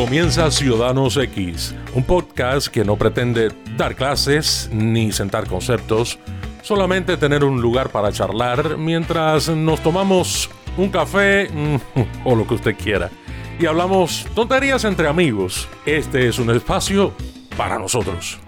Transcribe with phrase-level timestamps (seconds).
[0.00, 6.18] Comienza Ciudadanos X, un podcast que no pretende dar clases ni sentar conceptos,
[6.62, 11.76] solamente tener un lugar para charlar mientras nos tomamos un café mm,
[12.24, 13.10] o lo que usted quiera
[13.58, 15.68] y hablamos tonterías entre amigos.
[15.84, 17.12] Este es un espacio
[17.58, 18.40] para nosotros.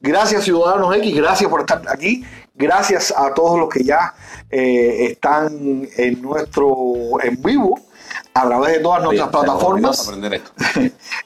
[0.00, 2.24] Gracias Ciudadanos X, gracias por estar aquí,
[2.54, 4.14] gracias a todos los que ya
[4.50, 7.91] eh, están en nuestro en vivo
[8.34, 10.10] a través de todas nuestras plataformas.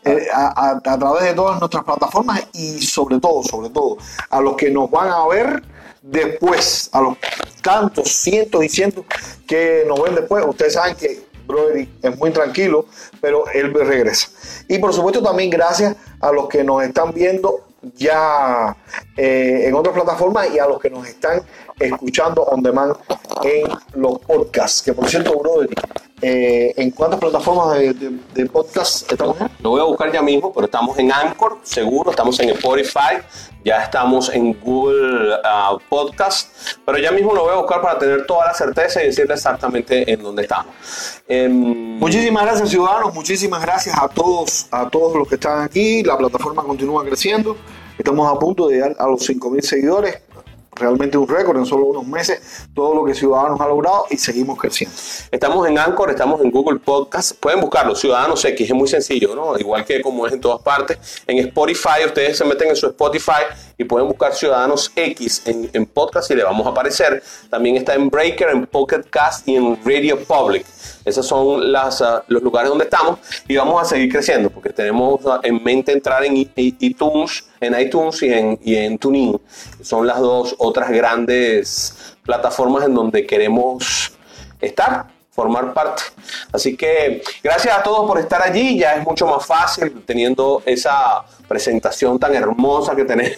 [0.04, 3.96] Eh, a, a, través de todas nuestras plataformas y sobre todo, sobre todo,
[4.30, 5.62] a los que nos van a ver
[6.00, 7.16] después, a los
[7.60, 9.04] tantos, cientos y cientos
[9.46, 10.44] que nos ven después.
[10.46, 12.86] Ustedes saben que Brody es muy tranquilo,
[13.20, 14.28] pero él regresa.
[14.68, 18.76] Y por supuesto también gracias a los que nos están viendo ya
[19.16, 21.42] eh, en otras plataformas y a los que nos están
[21.78, 22.94] escuchando on demand
[23.42, 24.82] en los podcasts.
[24.82, 25.68] Que por cierto, Brody,
[26.22, 29.36] eh, ¿En cuántas plataformas de, podcast estamos?
[29.60, 33.18] Lo voy a buscar ya mismo, pero estamos en Anchor, seguro, estamos en Spotify,
[33.62, 36.50] ya estamos en Google uh, Podcast,
[36.86, 40.10] pero ya mismo lo voy a buscar para tener toda la certeza y decirle exactamente
[40.10, 40.72] en dónde estamos.
[41.28, 46.02] Em, muchísimas gracias ciudadanos, muchísimas gracias a todos, a todos los que están aquí.
[46.02, 47.56] La plataforma continúa creciendo.
[47.98, 50.25] Estamos a punto de llegar a los 5.000 seguidores
[50.76, 54.58] realmente un récord en solo unos meses, todo lo que Ciudadanos ha logrado y seguimos
[54.58, 54.96] creciendo.
[55.30, 59.58] Estamos en Anchor, estamos en Google Podcast, pueden buscarlo, Ciudadanos X, es muy sencillo, ¿no?
[59.58, 61.22] Igual que como es en todas partes.
[61.26, 63.42] En Spotify, ustedes se meten en su Spotify
[63.78, 67.22] y pueden buscar Ciudadanos X en, en podcast y le vamos a aparecer.
[67.50, 70.64] También está en Breaker, en Pocket Cast y en Radio Public.
[71.04, 75.20] Esos son las, ah, los lugares donde estamos y vamos a seguir creciendo porque tenemos
[75.26, 79.40] ah, en mente entrar en iTunes, en iTunes y en, y en TuneIn.
[79.82, 84.12] Son las dos otras grandes plataformas en donde queremos
[84.60, 85.06] estar
[85.36, 86.02] formar parte.
[86.50, 88.78] Así que gracias a todos por estar allí.
[88.78, 93.36] Ya es mucho más fácil teniendo esa presentación tan hermosa que tenés.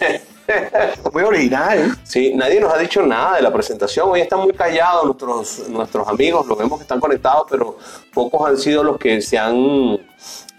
[1.13, 1.97] Muy original.
[2.03, 4.09] Sí, nadie nos ha dicho nada de la presentación.
[4.09, 7.77] Hoy están muy callados nuestros, nuestros amigos, lo vemos que están conectados, pero
[8.13, 9.99] pocos han sido los que se han...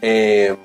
[0.01, 0.57] Eh,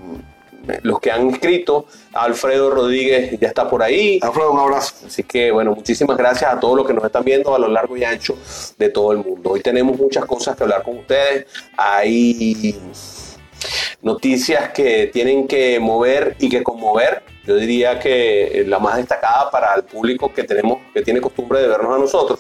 [0.81, 1.85] los que han escrito.
[2.13, 4.19] Alfredo Rodríguez ya está por ahí.
[4.21, 4.95] Alfredo, un abrazo.
[5.05, 7.95] Así que bueno, muchísimas gracias a todos los que nos están viendo a lo largo
[7.95, 8.35] y ancho
[8.77, 9.51] de todo el mundo.
[9.51, 11.45] Hoy tenemos muchas cosas que hablar con ustedes.
[11.77, 12.75] Hay
[14.01, 17.34] noticias que tienen que mover y que conmover.
[17.45, 21.67] Yo diría que la más destacada para el público que tenemos, que tiene costumbre de
[21.67, 22.39] vernos a nosotros,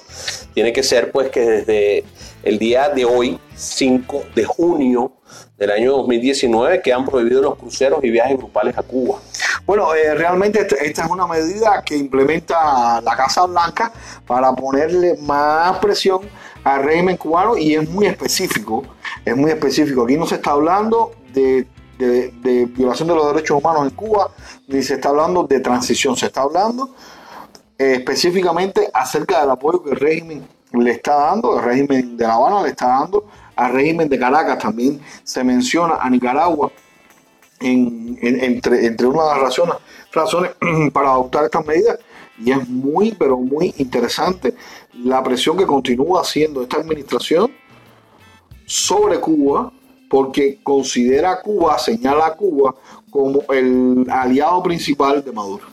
[0.53, 2.03] tiene que ser pues que desde
[2.43, 5.11] el día de hoy, 5 de junio
[5.57, 9.19] del año 2019, quedan prohibidos los cruceros y viajes grupales a Cuba.
[9.65, 13.91] Bueno, eh, realmente esta es una medida que implementa la Casa Blanca
[14.27, 16.21] para ponerle más presión
[16.63, 18.83] al régimen cubano y es muy específico,
[19.23, 20.03] es muy específico.
[20.03, 21.67] Aquí no se está hablando de,
[21.97, 24.31] violación de los derechos humanos en Cuba,
[24.67, 26.95] ni se está hablando de transición, se está hablando
[27.77, 32.33] eh, específicamente acerca del apoyo que el régimen le está dando, el régimen de La
[32.33, 33.25] Habana le está dando
[33.55, 36.71] al régimen de Caracas, también se menciona a Nicaragua
[37.59, 39.75] entre, entre una de las razones,
[40.11, 40.51] razones
[40.93, 41.99] para adoptar estas medidas
[42.37, 44.55] y es muy, pero muy interesante
[45.03, 47.51] la presión que continúa haciendo esta administración
[48.65, 49.71] sobre Cuba,
[50.09, 52.75] porque considera a Cuba, señala a Cuba
[53.09, 55.65] como el aliado principal de Maduro.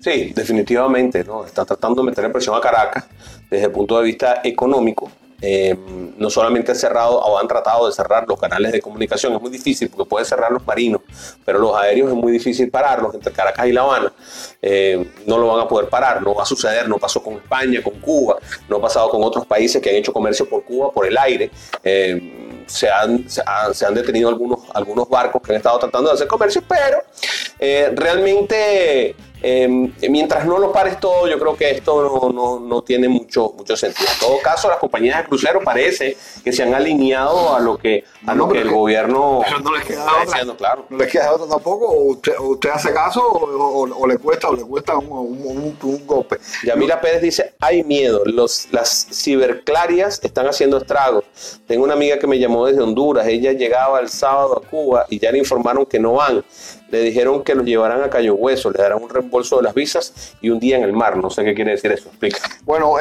[0.00, 1.44] Sí, definitivamente, ¿no?
[1.44, 3.04] Está tratando de meter presión a Caracas
[3.50, 5.10] desde el punto de vista económico,
[5.40, 5.76] eh,
[6.16, 9.50] no solamente han cerrado o han tratado de cerrar los canales de comunicación, es muy
[9.50, 11.00] difícil porque puede cerrar los marinos,
[11.44, 14.12] pero los aéreos es muy difícil pararlos entre Caracas y La Habana.
[14.60, 17.80] Eh, no lo van a poder parar, no va a suceder, no pasó con España,
[17.82, 18.38] con Cuba,
[18.68, 21.50] no ha pasado con otros países que han hecho comercio por Cuba por el aire.
[21.84, 23.42] Eh, se, han, se,
[23.86, 27.02] han, detenido algunos, algunos barcos que han estado tratando de hacer comercio, pero
[27.94, 33.08] realmente Em, mientras no lo pares todo, yo creo que esto no, no, no, tiene
[33.08, 34.08] mucho, mucho sentido.
[34.12, 38.04] En todo caso, las compañías de cruceros parece que se han alineado a lo que,
[38.26, 40.86] a lo que el gobierno no les queda está diciendo, claro.
[40.88, 44.62] No les queda otra tampoco, o usted, usted hace caso o, le cuesta o le
[44.62, 46.38] cuesta un, un, un, golpe.
[46.64, 51.24] Yamila Pérez dice, hay miedo, Los, las ciberclarias están haciendo estragos.
[51.66, 55.18] Tengo una amiga que me llamó desde Honduras, ella llegaba el sábado a Cuba y
[55.18, 56.44] ya le informaron que no van
[56.90, 60.34] le dijeron que los llevarán a Cayo Hueso, le darán un reembolso de las visas
[60.40, 61.16] y un día en el mar.
[61.16, 62.38] No sé qué quiere decir eso, explica.
[62.64, 62.94] Bueno,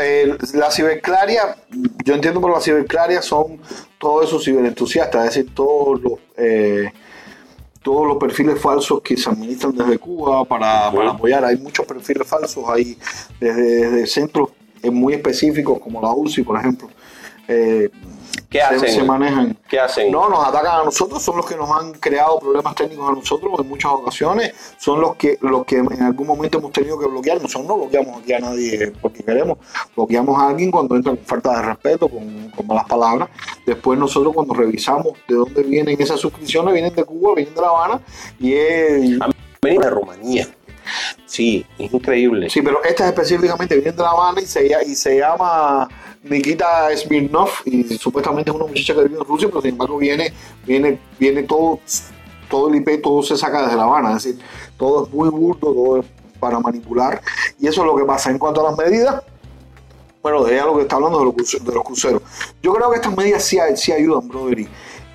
[0.54, 1.58] la ciberclaria,
[2.04, 3.60] yo entiendo por la ciberclaria son
[3.98, 6.14] todos esos ciberentusiastas, es decir, todos los...
[6.38, 6.92] Eh,
[7.84, 11.46] todos los perfiles falsos que se administran desde Cuba para, apoyar.
[11.46, 12.98] Hay muchos perfiles falsos ahí,
[13.40, 14.50] desde, centros
[14.84, 16.90] muy específicos como la UCI, por ejemplo.
[17.48, 17.90] Eh,
[18.50, 18.90] ¿Qué hacen?
[18.90, 19.58] Se, manejan.
[19.68, 20.12] ¿Qué hacen?
[20.12, 23.52] No, nos atacan a nosotros, son los que nos han creado problemas técnicos a nosotros
[23.60, 27.42] en muchas ocasiones, son los que los que en algún momento hemos tenido que bloquear.
[27.42, 29.58] Nosotros no bloqueamos aquí a nadie porque queremos,
[29.96, 33.30] bloqueamos a alguien cuando entra con falta de respeto, con, con malas palabras.
[33.66, 37.68] Después nosotros cuando revisamos de dónde vienen esas suscripciones, vienen de Cuba, vienen de La
[37.68, 38.02] Habana
[38.40, 39.20] y es...
[39.62, 40.48] Vienen de Rumanía.
[41.26, 42.50] Sí, es increíble.
[42.50, 45.88] Sí, pero estas específicamente vienen de La Habana y se, y se llama
[46.24, 50.34] Nikita Smirnov y supuestamente es una muchacha que vive en Rusia, pero sin embargo viene,
[50.66, 51.80] viene, viene todo,
[52.50, 54.42] todo el IP, todo se saca desde La Habana, es decir,
[54.78, 56.06] todo es muy burdo, todo es
[56.40, 57.22] para manipular
[57.60, 58.30] y eso es lo que pasa.
[58.30, 59.24] En cuanto a las medidas,
[60.22, 62.22] bueno, de lo que está hablando de los, de los cruceros.
[62.62, 64.68] Yo creo que estas medidas sí, sí ayudan, brother.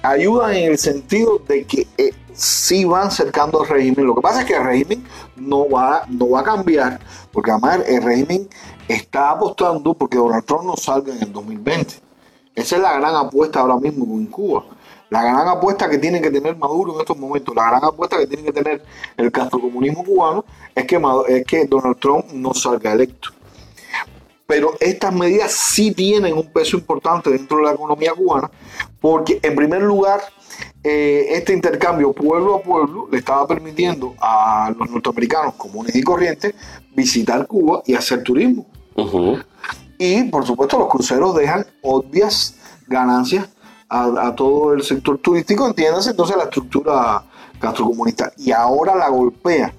[0.03, 4.07] Ayudan en el sentido de que eh, sí van cercando al régimen.
[4.07, 5.05] Lo que pasa es que el régimen
[5.43, 7.01] no va, no va a cambiar,
[7.33, 8.49] porque además el régimen
[8.89, 11.95] está apostando porque Donald Trump no salga en el 2020.
[12.55, 14.65] Esa es la gran apuesta ahora mismo en Cuba.
[15.13, 18.27] La gran apuesta que tiene que tener Maduro en estos momentos, la gran apuesta que
[18.27, 18.83] tiene que tener
[19.17, 20.45] el castrocomunismo cubano
[20.75, 23.29] es que, es que Donald Trump no salga electo.
[24.47, 28.51] Pero estas medidas sí tienen un peso importante dentro de la economía cubana,
[29.01, 30.23] porque en primer lugar,
[30.85, 36.55] eh, este intercambio pueblo a pueblo le estaba permitiendo a los norteamericanos comunes y corrientes
[36.95, 38.67] visitar Cuba y hacer turismo.
[39.97, 42.57] Y por supuesto los cruceros dejan obvias
[42.89, 43.49] ganancias
[43.89, 47.23] a, todo el sector turístico, entiéndase entonces la estructura
[47.61, 48.33] gastrocomunista.
[48.39, 49.75] Y ahora la golpea.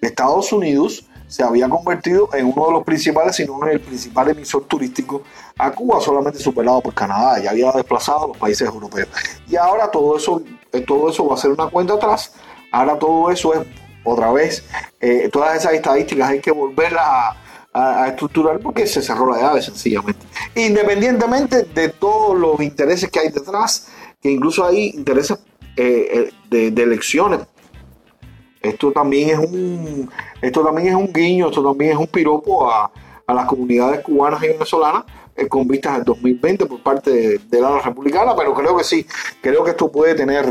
[0.00, 4.28] Estados Unidos se había convertido en uno de los principales, si no en el principal
[4.28, 5.22] emisor turístico
[5.56, 9.08] a Cuba, solamente superado por Canadá, ya había desplazado a los países europeos.
[9.48, 10.42] Y ahora todo eso,
[10.72, 12.32] eh, todo eso va a ser una cuenta atrás,
[12.72, 13.60] ahora todo eso es
[14.02, 14.64] otra vez,
[15.00, 17.06] eh, todas esas estadísticas hay que volverlas
[17.72, 20.26] a, estructurar porque se cerró la llave sencillamente.
[20.56, 23.86] Independientemente de todos los intereses que hay detrás,
[24.20, 25.38] que incluso hay intereses
[25.76, 27.46] eh, de elecciones
[28.60, 30.10] esto también es un,
[30.40, 32.90] esto también es un guiño, esto también es un piropo a,
[33.28, 35.04] las comunidades cubanas y venezolanas
[35.36, 39.06] eh, con vistas al 2020 por parte de, la republicana, pero creo que sí,
[39.40, 40.46] creo que esto puede tener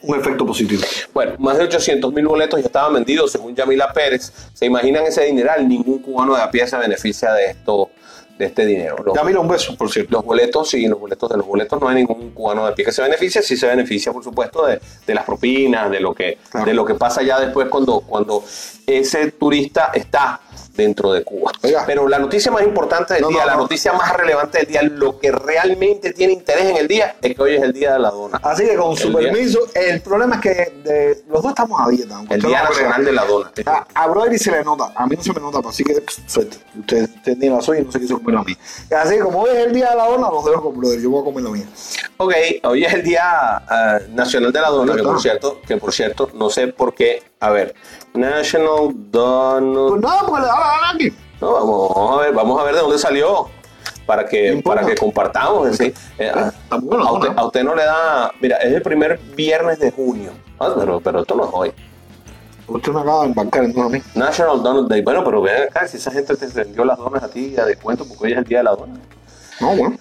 [0.00, 0.80] un efecto positivo.
[1.12, 4.32] Bueno, más de 800 mil boletos ya estaban vendidos según Yamila Pérez.
[4.54, 5.68] ¿Se imaginan ese dineral?
[5.68, 7.90] Ningún cubano de a pie se beneficia de esto
[8.38, 8.96] de este dinero.
[9.40, 10.12] un beso, por cierto.
[10.12, 12.92] Los boletos, sí, los boletos de los boletos no hay ningún cubano de pie que
[12.92, 16.74] se beneficie, sí se beneficia, por supuesto, de, de las propinas, de lo que, de
[16.74, 18.44] lo que pasa ya después cuando, cuando
[18.86, 20.40] ese turista está
[20.78, 21.52] dentro de Cuba.
[21.86, 25.32] Pero la noticia más importante del día, la noticia más relevante del día, lo que
[25.32, 28.40] realmente tiene interés en el día, es que hoy es el día de la dona.
[28.42, 32.22] Así que con su permiso, el problema es que los dos estamos a dieta.
[32.30, 33.52] El Día Nacional de la Dona.
[33.66, 36.58] A, a Brody se le nota, a mí no se me nota, así que suerte.
[36.78, 38.56] Usted, usted la suya y no se quiso comer la mía.
[38.96, 41.10] Así que como hoy es el día de la dona, los dejo con Brody, yo
[41.10, 41.66] voy a comer la mía.
[42.20, 42.34] Ok,
[42.64, 46.30] hoy es el Día eh, Nacional de la Dona, que por, cierto, que por cierto,
[46.34, 47.74] no sé por qué, a ver,
[48.14, 50.00] National Donut.
[50.00, 51.12] Pues no, porque le da la aquí.
[51.40, 53.48] No, vamos a ver, vamos a ver de dónde salió.
[54.06, 55.76] Para que, para que compartamos.
[55.76, 55.92] ¿sí?
[56.18, 58.32] Eh, a, usted, no le da.
[58.40, 60.30] Mira, es el primer viernes de junio.
[60.58, 61.72] Ah, pero, pero esto no es hoy.
[62.66, 64.02] Usted me acaba de embarcar en a mí.
[64.14, 65.02] National Donut Day.
[65.02, 68.06] Bueno, pero vean acá, si esa gente te vendió las donas a ti a descuento
[68.06, 68.94] porque hoy es el día de la dona.
[69.60, 69.98] No, bueno.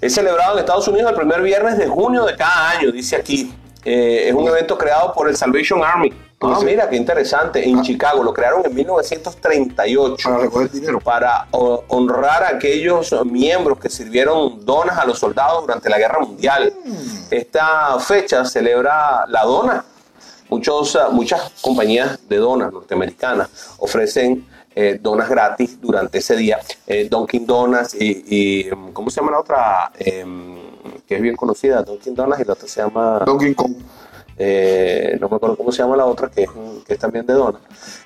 [0.00, 3.52] Es celebrado en Estados Unidos el primer viernes de junio de cada año, dice aquí.
[3.84, 7.68] Eh, es un evento creado por el Salvation Army Ah, mira, qué interesante.
[7.68, 7.82] En ah.
[7.82, 10.28] Chicago lo crearon en 1938.
[10.28, 11.00] Para recoger dinero.
[11.00, 16.72] Para honrar a aquellos miembros que sirvieron donas a los soldados durante la Guerra Mundial.
[16.84, 16.94] Mm.
[17.30, 19.84] Esta fecha celebra la dona.
[20.48, 26.60] Muchos, muchas compañías de donas norteamericanas ofrecen eh, donas gratis durante ese día.
[26.86, 29.92] Eh, Dunkin' Donuts y, ¿cómo se llama la otra?
[29.98, 30.56] Em,
[31.06, 33.18] que es bien conocida, Dunkin' Donuts y la otra se llama...
[33.26, 33.74] Dunkin' Kong.
[34.40, 36.46] Eh, no me acuerdo cómo se llama la otra, que
[36.86, 37.62] es, también de donas,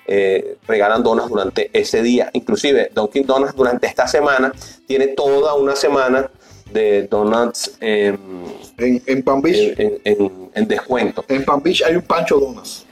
[0.06, 2.30] eh, regalan donas durante ese día.
[2.32, 4.52] Inclusive Dunkin' Donuts durante esta semana
[4.86, 6.30] tiene toda una semana
[6.72, 8.18] de donuts en,
[8.78, 9.74] en Palm Beach.
[9.76, 11.24] En, descuento.
[11.28, 12.86] En Palm Beach hay un Pancho Donuts.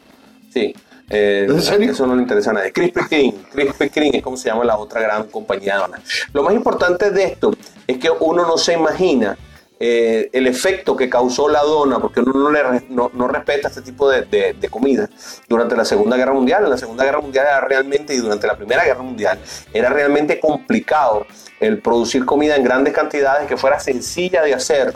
[0.53, 0.75] Sí.
[1.09, 2.73] Eh, eso no le interesa a nadie.
[2.73, 3.35] Krispy Kreme.
[3.51, 6.03] Krispy Kreme es como se llama la otra gran compañía de donas.
[6.33, 7.53] Lo más importante de esto
[7.87, 9.37] es que uno no se imagina
[9.83, 13.81] eh, el efecto que causó la dona, porque uno no, le, no, no respeta este
[13.81, 14.23] tipo de,
[14.53, 15.09] de, comida,
[15.49, 16.65] durante la Segunda Guerra Mundial.
[16.65, 19.39] En la Segunda Guerra Mundial era realmente, y durante la Primera Guerra Mundial,
[19.73, 21.27] era realmente complicado
[21.61, 24.93] el producir comida en grandes cantidades, que fuera sencilla de hacer,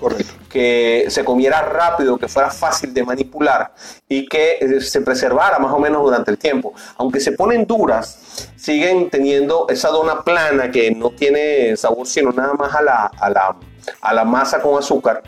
[0.50, 3.73] que se comiera rápido, que fuera fácil de manipular
[4.07, 6.75] y que eh, se preservara más o menos durante el tiempo.
[6.99, 12.53] Aunque se ponen duras, siguen teniendo esa dona plana que no tiene sabor sino nada
[12.53, 13.57] más a la, a la,
[14.00, 15.23] a la masa con azúcar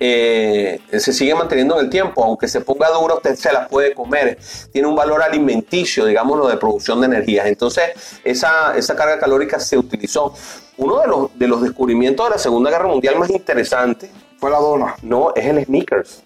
[0.00, 3.94] eh, se sigue manteniendo en el tiempo, aunque se ponga duro, usted se la puede
[3.94, 4.38] comer.
[4.72, 7.46] Tiene un valor alimenticio, digámoslo, de producción de energía.
[7.46, 7.84] Entonces,
[8.24, 10.34] esa, esa carga calórica se utilizó.
[10.76, 14.58] Uno de los, de los descubrimientos de la Segunda Guerra Mundial más interesante fue la
[14.58, 14.96] dona.
[15.02, 16.22] No, es el sneakers.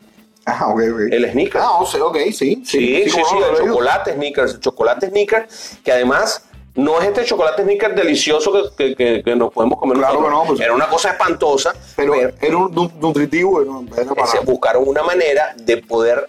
[0.46, 1.00] Ah, ok, ok.
[1.10, 1.64] El sneakers.
[1.64, 2.32] Ah, ok, sí.
[2.32, 4.60] Sí, sí, sí, sí, el chocolate sneakers.
[4.60, 9.78] Chocolate sneakers, que además no es este chocolate sneaker delicioso que, que, que, nos podemos
[9.78, 9.96] comer.
[9.98, 10.44] Claro que no.
[10.44, 11.74] Pues, era una cosa espantosa.
[11.96, 13.62] Pero, era un nutritivo.
[13.96, 14.40] Era para...
[14.42, 16.28] Buscaron una manera de poder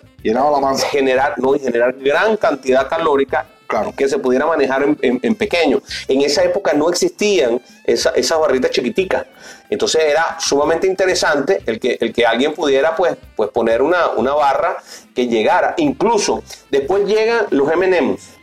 [0.92, 3.94] generar, no, y generar gran cantidad calórica claro.
[3.96, 5.82] que se pudiera manejar en, en, pequeño.
[6.08, 9.26] En esa época no existían esa, esas barritas chiquiticas.
[9.70, 14.34] Entonces era sumamente interesante el que, el que alguien pudiera pues, pues poner una, una
[14.34, 14.78] barra
[15.14, 15.74] que llegara.
[15.78, 18.38] Incluso después llegan los MMs,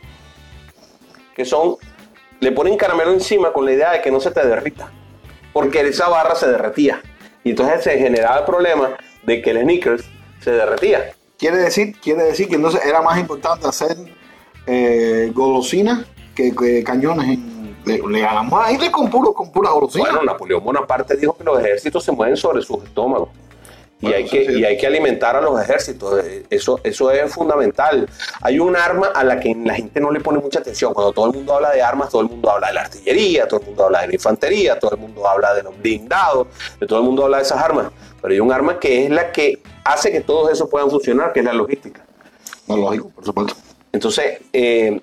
[1.35, 1.77] que son
[2.39, 4.91] le ponen caramelo encima con la idea de que no se te derrita,
[5.53, 7.01] porque esa barra se derretía.
[7.43, 10.03] Y entonces se generaba el problema de que el sneakers
[10.41, 11.13] se derretía.
[11.37, 13.97] Quiere decir, quiere decir que entonces era más importante hacer
[14.65, 20.05] eh, golosinas que, cañones en le, le ahí con puro, con pura golosina.
[20.05, 23.29] Bueno, Napoleón Bonaparte dijo que los ejércitos se mueven sobre sus estómagos
[24.01, 26.21] y, hay que, y hay que alimentar a los ejércitos.
[26.49, 28.07] Eso, eso es fundamental.
[28.41, 30.93] Hay un arma a la que la gente no le pone mucha atención.
[30.93, 33.61] Cuando todo el mundo habla de armas, todo el mundo habla de la artillería, todo
[33.61, 36.47] el mundo habla de la infantería, todo el mundo habla de los blindados,
[36.79, 37.91] de todo el mundo habla de esas armas.
[38.21, 41.39] Pero hay un arma que es la que hace que todos esos puedan funcionar, que
[41.39, 42.05] es la logística.
[42.67, 43.55] No, lógico, por supuesto.
[43.93, 44.99] Entonces, eh,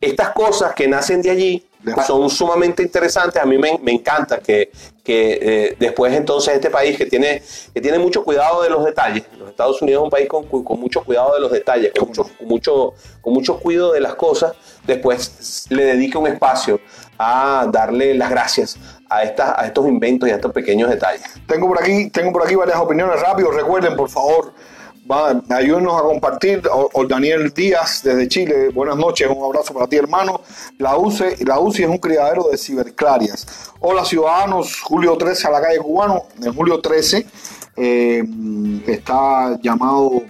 [0.00, 1.69] estas cosas que nacen de allí
[2.06, 3.42] son sumamente interesantes.
[3.42, 4.70] A mí me, encanta que,
[5.02, 9.24] que eh, después entonces este país que tiene, que tiene mucho cuidado de los detalles,
[9.38, 12.22] los Estados Unidos es un país con, con mucho cuidado de los detalles, con mucho,
[12.38, 14.54] con mucho, con mucho cuidado de las cosas,
[14.86, 16.80] después le dedique un espacio
[17.18, 18.78] a darle las gracias
[19.10, 21.22] a, estas, a estos inventos y a estos pequeños detalles.
[21.46, 23.50] Tengo por aquí, tengo por aquí varias opiniones rápido.
[23.50, 24.54] Recuerden, por favor,
[25.48, 26.62] ayúdenos a compartir.
[27.08, 30.40] Daniel Díaz desde Chile, buenas noches, un abrazo para ti hermano.
[30.78, 33.72] La UCI, la UCI es un criadero de ciberclarias.
[33.80, 36.24] Hola ciudadanos, Julio 13 a la calle cubano.
[36.42, 37.26] En julio 13
[37.76, 38.24] eh,
[38.86, 40.22] está llamado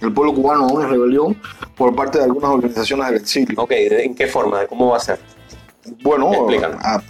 [0.00, 1.40] el pueblo cubano a una rebelión
[1.76, 3.60] por parte de algunas organizaciones del exilio.
[3.60, 4.66] Ok, ¿en qué forma?
[4.66, 5.18] ¿Cómo va a ser?
[6.02, 6.30] Bueno,
[6.80, 7.02] a,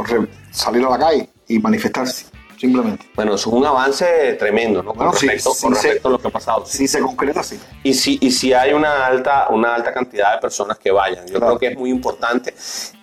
[0.51, 3.07] salir a la calle y manifestarse simplemente.
[3.15, 4.95] Bueno, eso es un avance tremendo, ¿no?
[4.95, 6.65] Con, respecto, a lo que ha pasado.
[6.67, 7.59] Sí, se concreta, sí.
[7.83, 11.27] Y si, y si hay una alta, una alta cantidad de personas que vayan.
[11.27, 12.55] Yo creo que es muy importante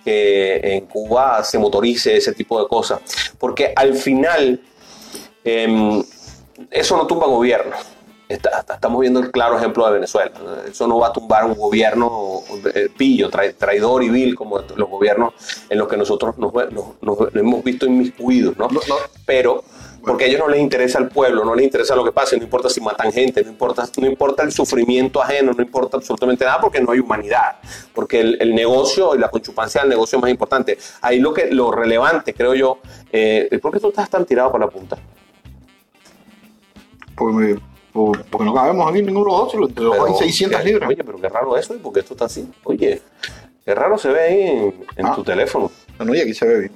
[0.04, 3.00] que en Cuba se motorice ese tipo de cosas,
[3.38, 4.60] porque al final
[5.44, 6.02] em,
[6.70, 7.93] eso no tumba gobierno
[8.34, 10.32] estamos viendo el claro ejemplo de Venezuela.
[10.68, 12.40] Eso no va a tumbar un gobierno
[12.74, 15.34] eh, pillo, traidor y vil como los gobiernos
[15.68, 16.52] en los que nosotros nos,
[17.34, 18.68] hemos visto inmiscuidos, ¿no?
[19.26, 19.64] Pero
[20.04, 22.44] porque a ellos no les interesa el pueblo, no les interesa lo que pase, no
[22.44, 26.60] importa si matan gente, no importa, no importa el sufrimiento ajeno, no importa absolutamente nada
[26.60, 27.56] porque no hay humanidad,
[27.94, 30.78] porque el, negocio y la conchupancia del negocio es más importante.
[31.00, 32.78] Ahí lo, que, lo relevante, creo yo,
[33.12, 34.98] eh, ¿por qué tú estás tan tirado por la punta?
[37.16, 40.88] Pues me porque no cabemos aquí ninguno de los entre los hay 600 libras.
[40.88, 42.50] Oye, pero qué raro eso, ¿y por qué esto está así?
[42.64, 43.00] Oye,
[43.64, 45.14] qué raro se ve ahí en, ah.
[45.14, 45.70] tu teléfono.
[46.00, 46.72] No, no, y aquí se ve bien.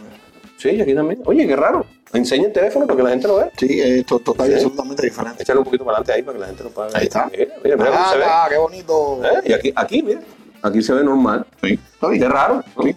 [0.56, 1.20] Sí, aquí también.
[1.25, 1.84] Oye, qué raro.
[2.12, 3.50] Enseña el teléfono para que la gente lo vea.
[3.56, 5.42] Sí, esto total absolutamente diferente.
[5.42, 6.96] Échale un poquito para adelante ahí para que la gente lo pueda ver.
[6.96, 7.26] Ahí está.
[7.26, 8.25] Mira, mira, mira cómo se ve.
[8.25, 9.20] Ah, qué bonito.
[9.25, 9.40] ¿Eh?
[9.44, 10.20] Y aquí, aquí, mira.
[10.62, 11.46] Aquí se ve normal.
[11.62, 11.78] Sí.
[12.00, 12.62] Qué raro.
[12.80, 12.96] Sí.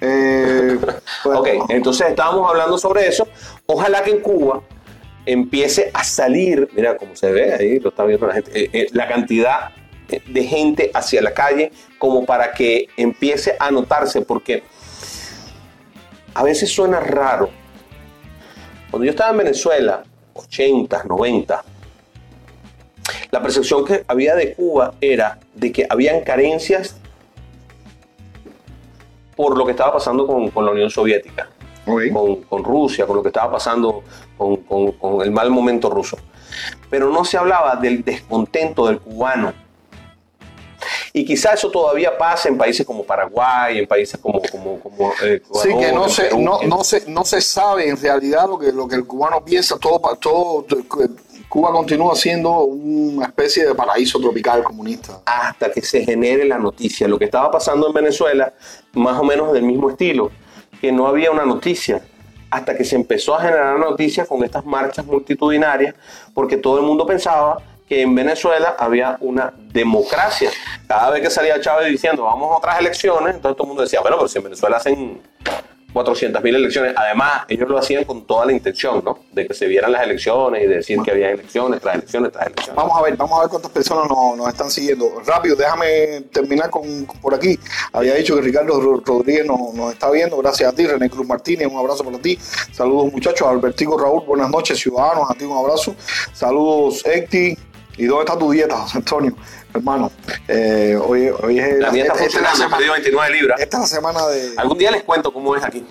[0.00, 0.78] Eh,
[1.24, 3.28] ok, entonces estábamos hablando sobre eso.
[3.66, 4.62] Ojalá que en Cuba
[5.28, 8.86] empiece a salir, mira cómo se ve ahí, lo está viendo la gente, eh, eh,
[8.92, 9.70] la cantidad
[10.08, 14.62] de gente hacia la calle como para que empiece a notarse, porque
[16.32, 17.50] a veces suena raro.
[18.90, 21.64] Cuando yo estaba en Venezuela, 80, 90,
[23.30, 26.96] la percepción que había de Cuba era de que habían carencias
[29.36, 31.50] por lo que estaba pasando con la Unión Soviética
[32.48, 34.02] con, Rusia, con lo que estaba pasando
[34.36, 36.16] con, el mal momento ruso.
[36.90, 39.52] Pero no se hablaba del descontento del cubano.
[41.12, 45.42] Y quizá eso todavía pasa en países como Paraguay, en países como, como, como eh,
[45.54, 48.86] Sí, que no se, no, no, se, no se sabe en realidad lo que, lo
[48.86, 50.64] que el cubano piensa, todo, todo
[51.48, 55.22] Cuba continúa siendo una especie de paraíso tropical comunista.
[55.24, 57.08] Hasta que se genere la noticia.
[57.08, 58.52] Lo que estaba pasando en Venezuela,
[58.92, 60.30] más o menos del mismo estilo,
[60.80, 62.02] que no había una noticia.
[62.50, 65.94] Hasta que se empezó a generar noticias con estas marchas multitudinarias,
[66.32, 70.50] porque todo el mundo pensaba que en Venezuela había una democracia.
[70.86, 74.00] Cada vez que salía Chávez diciendo vamos a otras elecciones, entonces todo el mundo decía,
[74.00, 75.22] bueno, pero si en Venezuela hacen
[76.04, 76.94] 400.000 elecciones.
[76.96, 79.18] Además, ellos lo hacían con toda la intención, ¿no?
[79.32, 82.76] De que se vieran las elecciones y decir que había elecciones tras elecciones tras elecciones.
[82.76, 85.20] Vamos a ver, vamos a ver cuántas personas nos, están siguiendo.
[85.26, 87.58] Rápido, déjame terminar con, por aquí.
[87.92, 90.36] Había dicho que Ricardo Rodríguez nos, está viendo.
[90.38, 92.38] Gracias a ti, René Cruz Martínez, un abrazo para ti.
[92.72, 93.48] Saludos, muchachos.
[93.48, 95.30] Albertico Raúl, buenas noches, ciudadanos.
[95.30, 95.94] A ti un abrazo.
[96.32, 97.56] Saludos, Ecti.
[97.98, 99.34] ¿Y dónde está tu dieta, Antonio?
[99.78, 100.10] Hermano,
[100.48, 103.60] eh, hoy, hoy es la dieta funcionando, he perdido 29 libras.
[103.60, 104.54] Esta es la semana de.
[104.56, 105.86] Algún día les cuento cómo es aquí.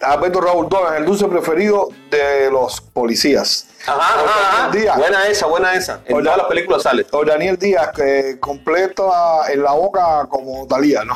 [0.00, 3.66] Alberto Raúl Dogan, el dulce preferido de los policías.
[3.86, 6.00] Ajá, ajá, Buena esa, buena esa.
[6.06, 7.04] En todas las películas sale.
[7.10, 11.14] O Daniel Díaz, que completa en la boca como Talía, ¿no?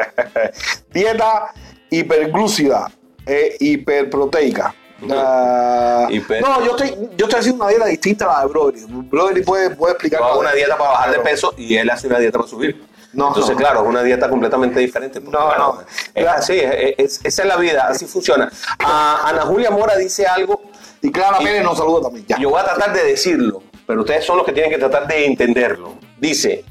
[0.92, 1.52] Dieta
[1.90, 2.92] hiperglúcida
[3.26, 4.74] e hiperproteica.
[5.10, 8.80] Ah, no, yo estoy, yo estoy haciendo una dieta distinta a la de Brody.
[8.86, 10.20] Brody puede, puede explicar.
[10.20, 12.90] Yo una dieta para bajar de peso y él hace una dieta para subir.
[13.12, 15.20] No, Entonces, claro, es una dieta completamente diferente.
[15.20, 15.82] No, no.
[16.14, 18.50] Es así, esa es la vida, así funciona.
[18.78, 20.62] Ana Julia Mora dice algo.
[21.02, 22.26] Y Clara Pérez nos saluda también.
[22.38, 25.24] Yo voy a tratar de decirlo, pero ustedes son los que tienen que tratar de
[25.24, 25.94] entenderlo.
[26.18, 26.64] Dice,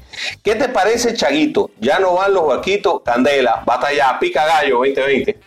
[0.44, 1.70] ¿qué te parece, Chaguito?
[1.80, 5.40] Ya no van los vaquitos, Candela, batalla, pica gallo 2020.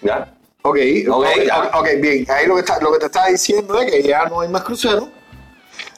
[0.00, 0.33] ¿Ya?
[0.66, 0.78] Ok,
[1.10, 2.26] okay, okay, bien.
[2.30, 4.62] Ahí lo que, está, lo que te estaba diciendo es que ya no hay más
[4.62, 5.10] cruceros.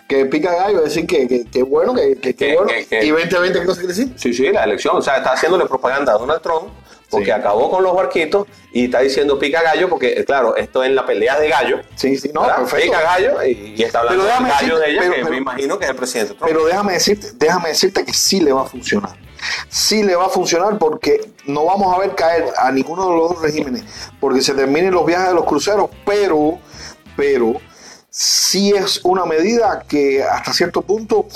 [0.09, 2.73] Que pica gallo, decir que, que, que bueno, que, que, que bueno.
[2.73, 4.13] ¿Y 2020 qué cosa quiere decir?
[4.17, 4.97] Sí, sí, la elección.
[4.97, 6.73] O sea, está haciéndole propaganda a Donald Trump
[7.09, 11.07] porque acabó con los barquitos y está diciendo pica gallo porque, claro, esto es la
[11.07, 11.81] pelea de gallo.
[11.95, 12.87] Sí, sí, no, perfecto.
[12.87, 15.97] Pica gallo y, está hablando de gallo de ella, que me imagino que es el
[15.97, 16.51] presidente Trump.
[16.51, 19.26] Pero déjame decirte, déjame decirte que sí le va a funcionar
[19.69, 23.31] sí le va a funcionar porque no vamos a ver caer a ninguno de los
[23.31, 23.85] dos regímenes
[24.21, 26.59] porque se terminen los viajes de los cruceros, pero,
[27.17, 27.55] pero
[28.11, 31.27] sí es una medida que hasta cierto punto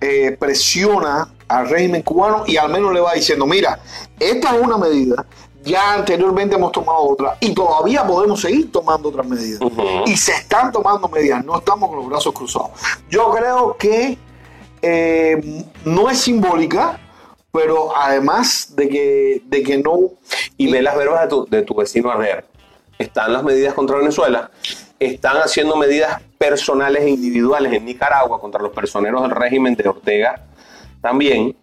[0.00, 3.80] eh, presiona al régimen cubano y al menos le va diciendo, mira,
[4.20, 5.26] esta es una medida,
[5.64, 9.60] ya anteriormente hemos tomado otra y todavía podemos seguir tomando otras medidas.
[10.06, 12.70] Y se están tomando medidas, no estamos con los brazos cruzados.
[13.10, 14.18] Yo creo que
[14.82, 17.00] eh, no es simbólica,
[17.58, 20.12] pero además de que, de que no...
[20.56, 22.44] Y ve las verbas de tu, de tu vecino Arder.
[23.00, 24.50] Están las medidas contra Venezuela,
[25.00, 30.40] están haciendo medidas personales e individuales en Nicaragua contra los personeros del régimen de Ortega
[31.00, 31.56] también.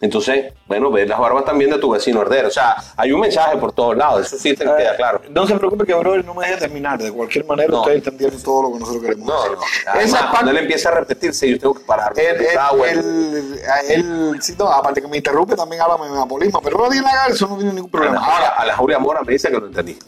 [0.00, 2.48] Entonces, bueno, ves las barbas también de tu vecino Ardero.
[2.48, 5.20] O sea, hay un mensaje por todos lados, eso sí te queda claro.
[5.28, 6.98] No se preocupe que brother no me deje terminar.
[6.98, 7.80] De cualquier manera, no.
[7.80, 9.26] ustedes entendieron todo lo que nosotros queremos.
[9.26, 10.00] No, no.
[10.00, 12.12] Esa parte, él empieza a repetirse yo tengo que parar.
[12.16, 16.88] Él, él, él, sí, no, aparte que me interrumpe, también habla de megapolismo, pero no
[16.88, 18.24] tiene nada eso no tiene ningún problema.
[18.24, 19.98] Ahora, a la Julia Mora me dice que lo entendí.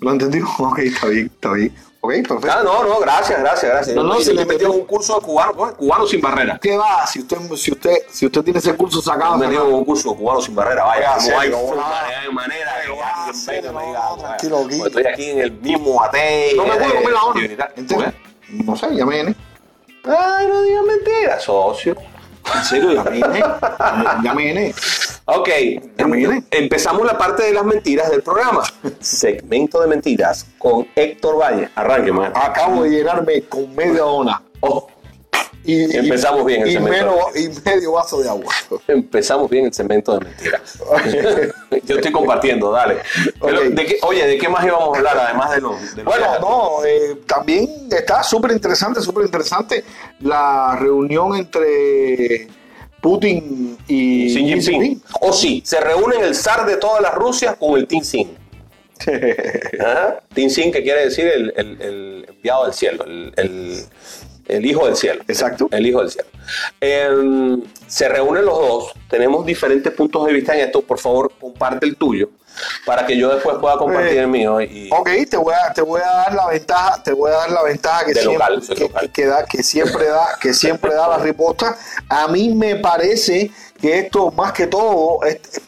[0.00, 0.40] ¿Lo entendí?
[0.58, 1.74] Ok, está bien, está bien.
[2.08, 2.48] Ok, perfecto.
[2.50, 3.94] Ah, no, no, gracias, gracias, gracias.
[3.96, 6.58] No, no, se le metió un curso de cubano, cubano sin barrera.
[6.58, 7.06] ¿Qué va?
[7.06, 9.36] Si usted, si usted, si usted tiene ese curso sacado.
[9.36, 11.50] Me dio un curso de cubano sin barrera, vaya, no hay
[12.32, 14.16] manera de que me diga.
[14.18, 14.82] Tranquilo, aquí.
[14.82, 16.54] Estoy aquí en el mismo ate.
[16.56, 18.14] No me puedo comer la hora.
[18.48, 19.34] No sé, ya me viene.
[20.04, 21.94] Ay, no digas mentiras, socio.
[22.54, 23.44] En serio, ya me viene.
[24.24, 24.74] Ya me viene.
[25.30, 25.50] Ok,
[26.50, 28.62] empezamos la parte de las mentiras del programa.
[28.98, 31.68] Segmento de mentiras con Héctor Valle.
[31.74, 32.32] Arranque, man.
[32.34, 34.42] Acabo de llenarme con media dona.
[34.60, 34.88] Oh.
[35.64, 38.54] Y, Empezamos bien el y, medio, y medio vaso de agua.
[38.88, 40.78] Empezamos bien el segmento de mentiras.
[41.84, 43.02] Yo estoy compartiendo, dale.
[44.00, 48.22] oye, ¿de qué más íbamos a hablar además de lo, Bueno, no, eh, también está
[48.22, 49.84] súper interesante, súper interesante
[50.20, 52.48] la reunión entre
[53.00, 55.02] Putin y Xi Jinping.
[55.20, 58.36] O sí, se reúnen el zar de todas las Rusias con el Tin Sin.
[59.80, 60.20] ¿Ah?
[60.34, 65.22] Tin Sin, que quiere decir el, enviado del cielo, el, hijo del cielo.
[65.28, 65.68] Exacto.
[65.70, 66.28] El hijo del cielo.
[66.80, 70.82] Em, se reúnen los dos, tenemos diferentes puntos de vista en esto.
[70.82, 72.30] Por favor, comparte el tuyo
[72.84, 74.60] para que yo después pueda compartir eh, el mío.
[74.60, 74.88] Y...
[74.92, 77.62] Ok, te voy, a, te voy a dar la ventaja, te voy a dar la
[77.62, 81.76] ventaja que, siempre, que, da, que siempre da, que siempre da la riposta.
[82.08, 85.20] A mí me parece que esto más que todo,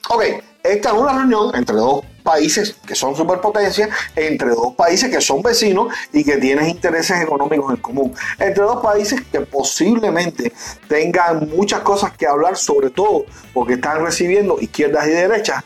[0.08, 0.22] ok,
[0.62, 5.42] esta es una reunión entre dos países que son superpotencias entre dos países que son
[5.42, 8.14] vecinos y que tienen intereses económicos en común.
[8.38, 10.52] Entre dos países que posiblemente
[10.86, 13.24] tengan muchas cosas que hablar, sobre todo
[13.54, 15.64] porque están recibiendo izquierdas y derechas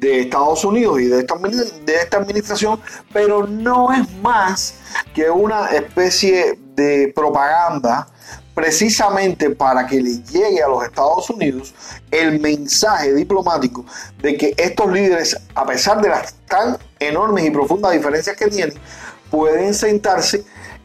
[0.00, 2.80] de Estados Unidos y de esta, administración,
[3.12, 4.74] pero no es más
[5.14, 8.08] que una especie de propaganda
[8.54, 11.74] precisamente para que le llegue a los Estados Unidos
[12.10, 13.84] el mensaje diplomático
[14.22, 18.74] de que estos líderes, a pesar de las tan enormes y profundas diferencias que tienen,
[19.30, 20.44] pueden sentarse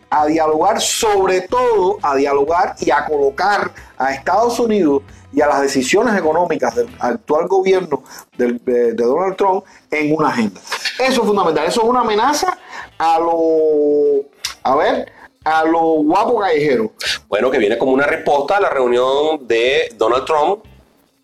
[0.09, 5.03] a dialogar, sobre todo a dialogar y a colocar a Estados Unidos
[5.35, 8.03] y a las decisiones económicas del actual gobierno
[8.37, 10.61] de, Donald Trump en una agenda.
[10.97, 12.57] Eso es fundamental, eso es una amenaza
[12.97, 14.21] a lo,
[14.63, 15.11] a ver,
[15.43, 16.93] a lo guapo callejero.
[17.27, 20.63] Bueno, que viene como una respuesta a la reunión de Donald Trump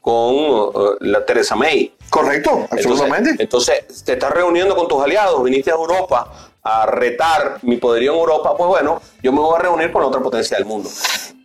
[0.02, 1.93] con uh, la Teresa May.
[2.10, 3.36] Correcto, absolutamente.
[3.39, 8.19] Entonces, te estás reuniendo con tus aliados, viniste a Europa a retar mi poderío en
[8.19, 10.89] Europa, pues bueno, yo me voy a reunir con la otra potencia del mundo.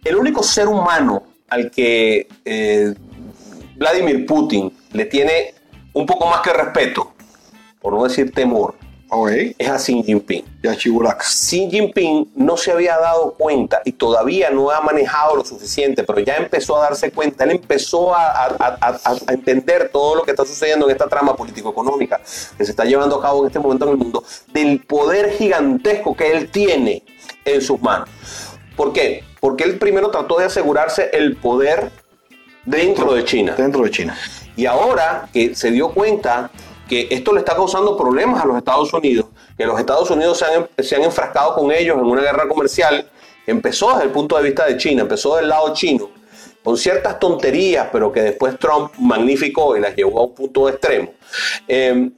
[0.04, 2.94] El único ser humano al que eh,
[3.76, 5.54] Vladimir Putin le tiene
[5.92, 7.12] un poco más que respeto,
[7.80, 8.74] por no decir temor,
[9.58, 10.44] es a Xi Jinping.
[10.62, 16.18] Xi Jinping no se había dado cuenta y todavía no ha manejado lo suficiente, pero
[16.20, 18.46] ya empezó a darse cuenta, él empezó a,
[18.80, 22.20] a entender todo lo que está sucediendo en esta trama político-económica
[22.58, 26.16] que se está llevando a cabo en este momento en el mundo, del poder gigantesco
[26.16, 27.04] que él tiene
[27.44, 28.08] en sus manos.
[28.76, 29.24] ¿Por qué?
[29.40, 31.90] Porque él primero trató de asegurarse el poder
[32.64, 33.54] dentro de China.
[33.56, 34.16] Dentro de China.
[34.56, 36.50] Y ahora que se dio cuenta
[36.88, 40.44] que esto le está causando problemas a los Estados Unidos, que los Estados Unidos se
[40.44, 43.08] han, se han enfrascado con ellos en una guerra comercial,
[43.46, 46.10] empezó desde el punto de vista de China, empezó del lado chino,
[46.62, 51.12] con ciertas tonterías, pero que después Trump magnificó y las llevó a un punto extremo,
[51.66, 52.10] eh,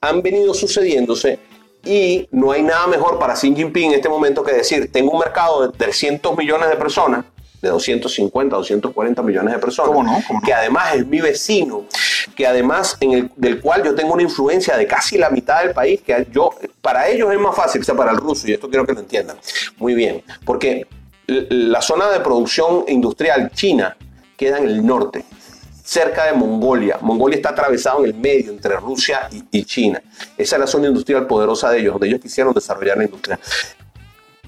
[0.00, 1.38] han venido sucediéndose
[1.84, 5.18] y no hay nada mejor para Xi Jinping en este momento que decir, tengo un
[5.18, 7.24] mercado de 300 millones de personas,
[7.60, 11.84] de 250, 240 millones de personas, que además es mi vecino,
[12.36, 15.72] que además en el, del cual yo tengo una influencia de casi la mitad del
[15.72, 18.68] país, que yo, para ellos es más fácil que sea para el ruso, y esto
[18.68, 19.36] quiero que lo entiendan
[19.78, 20.86] muy bien, porque
[21.26, 23.96] la zona de producción industrial china
[24.36, 25.24] queda en el norte,
[25.92, 26.96] cerca de Mongolia.
[27.02, 30.02] Mongolia está atravesado en el medio entre Rusia y, China.
[30.38, 33.38] Esa es la zona industrial poderosa de ellos, donde ellos quisieron desarrollar la industria.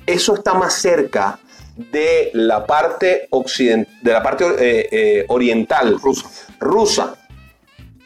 [0.06, 1.38] Eso está más cerca
[1.76, 6.28] de la parte, de la parte eh, eh, oriental rusa.
[6.58, 7.14] rusa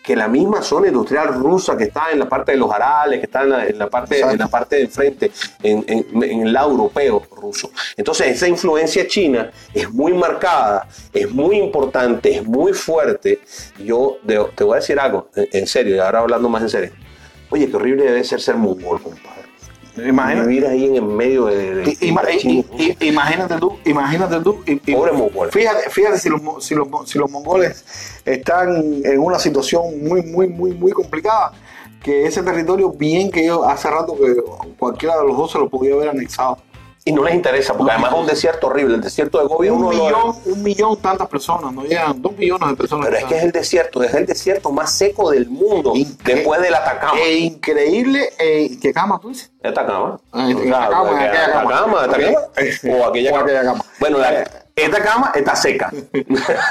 [0.08, 3.26] que la misma zona industrial rusa que está en la parte de los Arales, que
[3.26, 5.30] está en la, parte, en la parte de enfrente,
[5.62, 5.84] en,
[6.22, 7.70] el lado europeo ruso.
[7.94, 13.40] Entonces esa influencia china es muy marcada, es muy importante, es muy fuerte.
[13.84, 16.90] Yo te voy a decir algo, en, serio, y ahora hablando más en serio.
[17.50, 19.37] Oye, qué horrible debe ser ser mongol, compadre.
[20.06, 20.48] Imagínate.
[20.48, 21.96] Vivir ahí en el medio de.
[23.00, 24.64] imagínate tú, imagínate tú.
[24.92, 25.50] Pobre mongol.
[25.50, 27.84] Fíjate, fíjate si, los, si, los, si los mongoles
[28.24, 31.52] están en una situación muy, muy, muy, muy complicada,
[32.02, 34.36] que ese territorio, bien que yo hace rato que
[34.78, 36.58] cualquiera de los dos se lo podía haber anexado
[37.04, 38.96] y no les interesa, porque además es un desierto horrible.
[38.96, 42.76] El desierto de Gobi un millón, un millón tantas personas, no llegan dos millones de
[42.76, 43.06] personas.
[43.06, 46.74] Pero es que es el desierto, es el desierto más seco del mundo después del
[46.74, 47.18] Atacama.
[47.20, 49.50] Es increíble, eh, ¿qué cama tú dices?
[49.62, 50.18] Atacama.
[50.32, 52.38] Ah, Atacama, Atacama, Atacama,
[52.98, 53.84] o aquella cama.
[54.00, 54.18] Bueno,
[54.76, 55.92] esta cama está seca.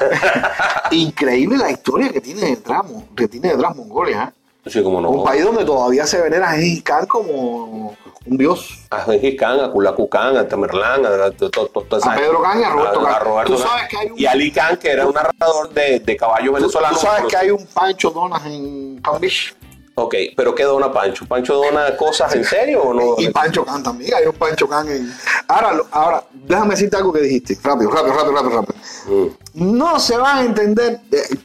[0.91, 2.83] Increíble la historia que tiene detrás,
[3.15, 4.31] que tiene detrás Mongolia.
[4.31, 4.36] ¿eh?
[4.69, 5.09] Sí, como no.
[5.09, 8.79] Un país donde todavía se venera a Gengis Khan como un dios.
[8.89, 13.03] A Gengis Khan, a Kulaku Khan, a Tamerlán, a, a, Pedro Khan y a Roberto
[13.03, 13.45] Khan.
[13.45, 14.19] ¿Tú sabes que hay un...
[14.19, 16.99] Y Ali Khan, que era un narrador de, de caballos venezolanos.
[16.99, 19.55] ¿Tú sabes que hay un Pancho Donas en Palm Beach?
[19.99, 21.25] Ok, pero ¿qué dona Pancho?
[21.25, 23.15] ¿Pancho dona cosas en serio o no?
[23.17, 25.11] Y Pancho Khan también, hay un Pancho Khan en...
[25.47, 28.77] Ahora, ahora, déjame decirte algo que dijiste, rápido, rápido, rápido, rápido, rápido.
[29.07, 29.77] Mm.
[29.77, 31.35] No se va a entender, eh,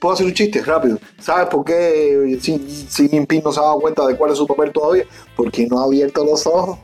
[0.00, 0.98] puedo hacer un chiste rápido.
[1.20, 4.72] ¿Sabes por qué Xi Jinping no se ha dado cuenta de cuál es su papel
[4.72, 5.04] todavía?
[5.36, 6.78] Porque no ha abierto los ojos.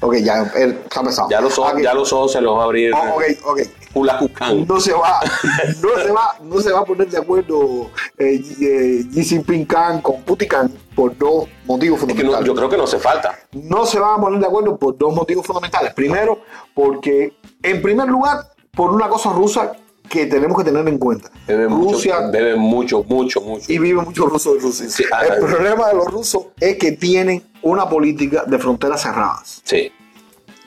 [0.00, 1.28] Ok, ya él está pesado.
[1.30, 2.92] Ya los ojos, ya los ojos se los va a abrir.
[2.94, 3.60] Oh, ok, ok.
[4.66, 5.20] No se va,
[5.82, 10.02] no se va, no se va a poner de acuerdo eh, eh, Xi Jinping Khan
[10.02, 12.46] con Putin Khan por dos motivos fundamentales.
[12.46, 13.38] yo creo que no hace falta.
[13.52, 15.94] No se van a poner de acuerdo por dos motivos fundamentales.
[15.94, 16.40] Primero,
[16.74, 19.72] porque en primer lugar, por una cosa rusa
[20.08, 21.30] que tenemos que tener en cuenta.
[21.46, 22.20] Rusia
[22.56, 23.72] mucho, mucho, mucho, mucho.
[23.72, 25.06] Y viven muchos rusos en Rusia.
[25.28, 29.62] el problema de los rusos es que tienen una política de fronteras cerradas.
[29.64, 29.92] Sí.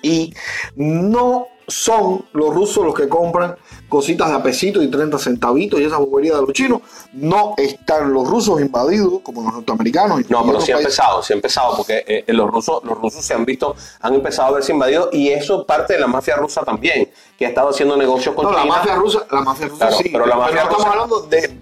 [0.02, 0.34] Y
[0.76, 3.56] no son los rusos los que compran
[3.88, 6.82] cositas de a pesito y 30 centavitos y esa bobería de los chinos.
[7.14, 10.30] No están los rusos invadidos como los norteamericanos.
[10.30, 13.24] No, pero sí ha empezado, sí ha empezado, porque eh, eh, los, rusos, los rusos
[13.24, 16.64] se han visto, han empezado a verse invadidos y eso parte de la mafia rusa
[16.64, 18.66] también, que ha estado haciendo negocios con no, China.
[18.66, 21.60] La mafia rusa, la mafia rusa sí, pero la mafia no estamos hablando de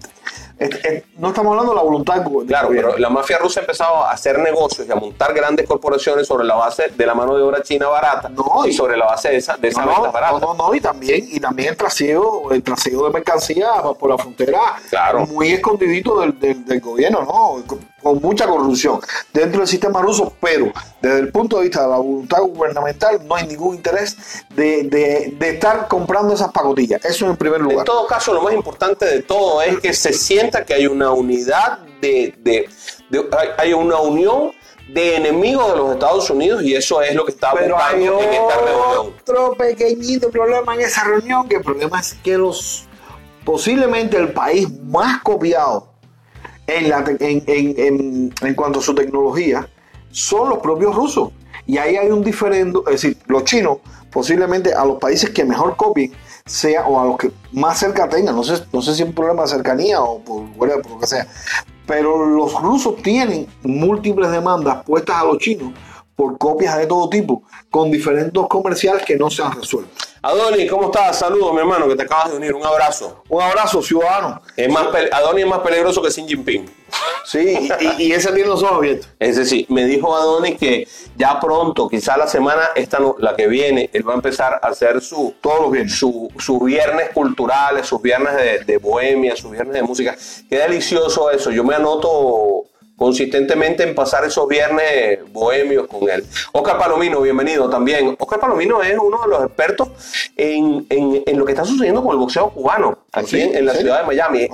[1.18, 4.40] no estamos hablando de la voluntad Claro, pero la mafia rusa ha empezado a hacer
[4.40, 7.86] negocios y a montar grandes corporaciones sobre la base de la mano de obra china
[7.86, 10.40] barata no, y, sobre la base de esa, de esa no, barata.
[10.40, 14.58] No, no, y también, y también el trasiego, el trasiego de mercancía por la frontera
[14.90, 15.26] claro.
[15.26, 17.78] muy escondidito del, del, del gobierno, ¿no?
[18.02, 19.00] Con mucha corrupción
[19.32, 23.34] dentro del sistema ruso, pero desde el punto de vista de la voluntad gubernamental no
[23.34, 24.16] hay ningún interés
[24.54, 27.04] de, de, de estar comprando esas pagotillas.
[27.04, 27.80] Eso en primer lugar.
[27.80, 31.10] En todo caso, lo más importante de todo es que se sienta que hay una
[31.12, 32.68] unidad de, de,
[33.10, 33.24] de
[33.56, 34.52] hay una unión
[34.88, 38.32] de enemigos de los Estados Unidos y eso es lo que está Pero buscando en
[38.32, 39.14] esta reunión.
[39.20, 42.84] Otro pequeñito problema en esa reunión, que el problema es que los
[43.44, 45.87] posiblemente el país más copiado
[46.68, 49.68] en, la, en, en, en, cuanto a su tecnología
[50.10, 51.32] son los propios rusos.
[51.66, 53.78] Y ahí hay un diferendo, es decir, los chinos
[54.10, 56.12] posiblemente a los países que mejor copien
[56.46, 59.14] sea o a los que más cerca tengan, no sé, no sé si es un
[59.14, 61.26] problema de cercanía o por, por lo que sea,
[61.86, 65.72] pero los rusos tienen múltiples demandas puestas a los chinos
[66.16, 69.90] por copias de todo tipo, con diferentes comerciales que no se han resuelto.
[70.28, 71.20] Adonis, ¿cómo estás?
[71.20, 72.52] Saludos, mi hermano, que te acabas de unir.
[72.52, 73.22] Un abrazo.
[73.30, 74.42] Un abrazo, ciudadano.
[74.54, 76.70] Es más Adonis es más peligroso que Xi Jinping.
[77.24, 79.08] Sí, y, y, ese tiene los ojos abiertos.
[79.18, 80.86] Ese sí, me dijo Adonis que
[81.16, 84.68] ya pronto, quizá la semana, esta no, la que viene, él va a empezar a
[84.68, 89.50] hacer su, todos los viernes, su, sus viernes culturales, sus viernes de, de bohemia, sus
[89.50, 90.14] viernes de música.
[90.46, 91.50] Qué delicioso eso.
[91.50, 92.66] Yo me anoto
[92.98, 96.24] consistentemente en pasar esos viernes bohemios con él.
[96.52, 98.16] Oscar Palomino, bienvenido también.
[98.18, 99.88] Oscar Palomino es uno de los expertos
[100.36, 103.40] en, en, en lo que está sucediendo con el boxeo cubano aquí ¿Sí?
[103.40, 103.78] en, en, la ¿Sí?
[103.82, 104.48] ciudad de Miami.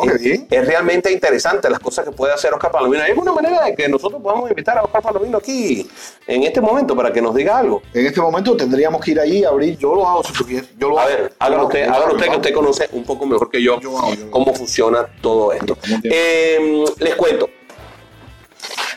[0.50, 3.02] Es, realmente interesante las cosas que puede hacer Oscar Palomino.
[3.02, 5.88] ¿Hay alguna manera de que nosotros podamos invitar a Oscar Palomino aquí
[6.26, 7.80] en este momento para que nos diga algo?
[7.94, 9.78] En este momento tendríamos que ir allí a abrir.
[9.78, 10.68] Yo lo hago si tú quieres.
[10.78, 11.10] Yo lo A hago.
[11.12, 13.80] ver, hágalo lo usted, hágalo lo usted que usted conoce un poco mejor que yo,
[13.80, 14.30] Yo hago, yo hago.
[14.30, 15.76] cómo funciona todo esto.
[15.80, 17.48] ¿Cómo te- Eh, les cuento.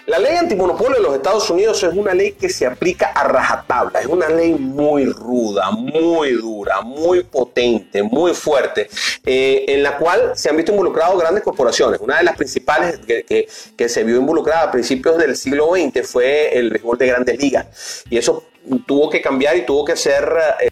[0.08, 4.00] La ley antimonopolio de los Estados Unidos es una ley que se aplica a rajatabla,
[4.00, 8.90] es una ley muy ruda, muy dura, muy potente, muy fuerte,
[9.26, 12.00] eh, en la cual se han visto involucradas grandes corporaciones.
[12.00, 16.70] Una de las principales que, se vio involucrada a principios del siglo XX fue el
[16.70, 18.04] béisbol de grandes ligas.
[18.10, 18.46] Y eso
[18.86, 20.24] tuvo que cambiar y tuvo que ser...
[20.62, 20.70] eh,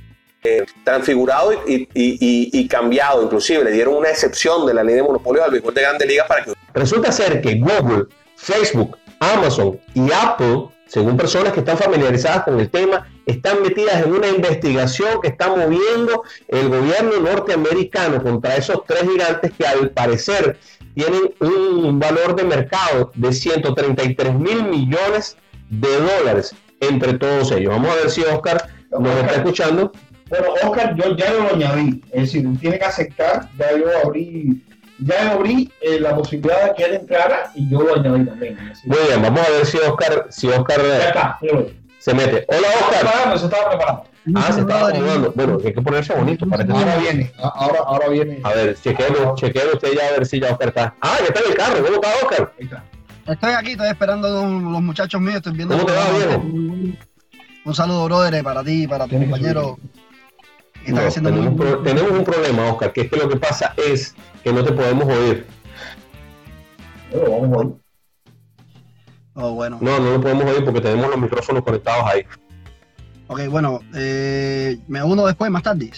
[0.47, 3.23] eh, transfigurado y- y cambiado.
[3.23, 6.27] Inclusive le dieron una excepción de la ley de monopolio al béisbol de grandes ligas
[6.27, 8.95] para que Resulta ser que Google, Facebook,
[9.33, 14.27] Amazon y Apple, según personas que están familiarizadas con el tema, están metidas en una
[14.27, 20.57] investigación que está moviendo el gobierno norteamericano contra esos tres gigantes que al parecer
[20.93, 25.37] tienen un valor de mercado de 133 mil millones
[25.69, 27.73] de dólares entre todos ellos.
[27.73, 29.91] Vamos a ver si Oscar nos está escuchando.
[30.29, 32.01] Bueno, Oscar, yo ya lo añadí.
[32.11, 33.49] Es decir, tiene que aceptar.
[33.57, 34.63] Ya yo abrí,
[34.99, 38.57] ya abrí eh, la posibilidad de que él entrara y yo lo añadí también.
[38.85, 41.39] Muy bien, vamos a ver si Oscar, si Oscar ya eh, está,
[41.99, 42.45] se mete.
[42.47, 42.99] Hola Estaba Oscar.
[43.01, 44.03] preparando, se estaba preparando.
[44.35, 45.31] Ah, se está acomodando.
[45.35, 48.39] Bueno, hay que ponerse bonito para que Ahora viene, a- ahora, ahora viene.
[48.43, 50.95] A ver, chequeelo, chequeelo usted ya a ver si ya Oscar está.
[51.01, 51.83] Ah, ya está en el carro.
[51.83, 52.53] ¿Cómo está Oscar?
[52.59, 52.83] Ahí está.
[53.27, 55.75] Estoy aquí, estoy esperando a los muchachos míos, estoy viendo.
[55.75, 56.41] ¿Cómo te va, viejo?
[57.65, 59.77] Un saludo, brother, para ti para tu compañero.
[59.81, 60.04] que
[60.89, 63.35] están No, haciendo tenemos, muy- pro- tenemos un problema, Oscar, que es que lo que
[63.37, 65.45] pasa es que no te podemos oír.
[67.11, 67.67] Bueno, vamos a ver.
[69.37, 69.77] Oh, bueno.
[69.81, 72.23] No, no lo podemos oír porque tenemos los micrófonos conectados ahí.
[73.27, 75.91] Ok, bueno, eh, me uno después, más tarde.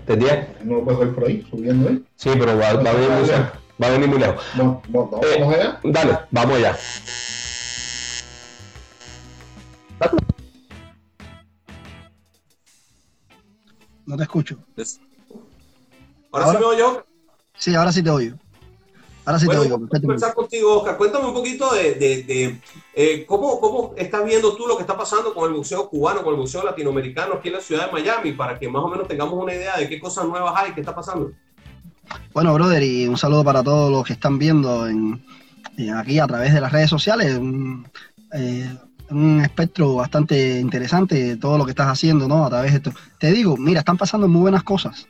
[0.00, 0.46] ¿Entendías?
[0.64, 2.04] No lo puedes ver por ahí, subiendo ahí.
[2.16, 3.46] Sí, pero va, va a venir muy lejos.
[3.82, 4.44] Va a venir muy lejos.
[4.56, 5.36] No, no, no, Eh.
[5.40, 5.80] vamos allá.
[5.82, 6.76] Dale, vamos allá.
[14.10, 14.58] No te escucho.
[16.32, 17.06] Ahora, Ahora- sí me oyo.
[17.56, 18.36] Sí, ahora sí te oigo.
[19.24, 19.88] Ahora sí bueno, te oigo.
[19.88, 20.96] conversar contigo, Oscar.
[20.96, 22.60] Cuéntame un poquito de, de- de,
[22.94, 26.34] eh, cómo, cómo estás viendo tú lo que está pasando con el museo cubano, con
[26.34, 29.34] el museo latinoamericano aquí en la ciudad de Miami, para que más o menos tengamos
[29.40, 31.30] una idea de qué cosas nuevas hay, qué está pasando.
[32.32, 35.24] Bueno, brother, y un saludo para todos los que están viendo en,
[35.76, 37.36] en aquí a través de las redes sociales.
[37.36, 37.88] Un,
[38.32, 38.76] eh,
[39.10, 42.44] un espectro bastante interesante de todo lo que estás haciendo, ¿no?
[42.44, 42.92] A través de esto.
[43.18, 45.08] Te digo, mira, están pasando muy buenas cosas,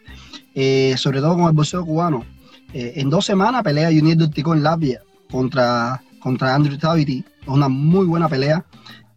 [0.54, 2.24] eh, sobre todo con el boxeo cubano.
[2.72, 7.24] Eh, en dos semanas pelea Junior Durtico en Latvia contra, contra Andrew Taviti.
[7.42, 8.64] Es una muy buena pelea.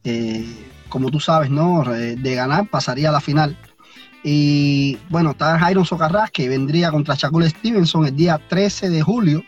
[0.04, 0.46] Eh,
[0.90, 1.84] como tú sabes, ¿no?
[1.84, 3.58] De ganar pasaría a la final.
[4.24, 9.44] Y bueno, está Jairon Socarrás, que vendría contra Shakur Stevenson el día 13 de julio.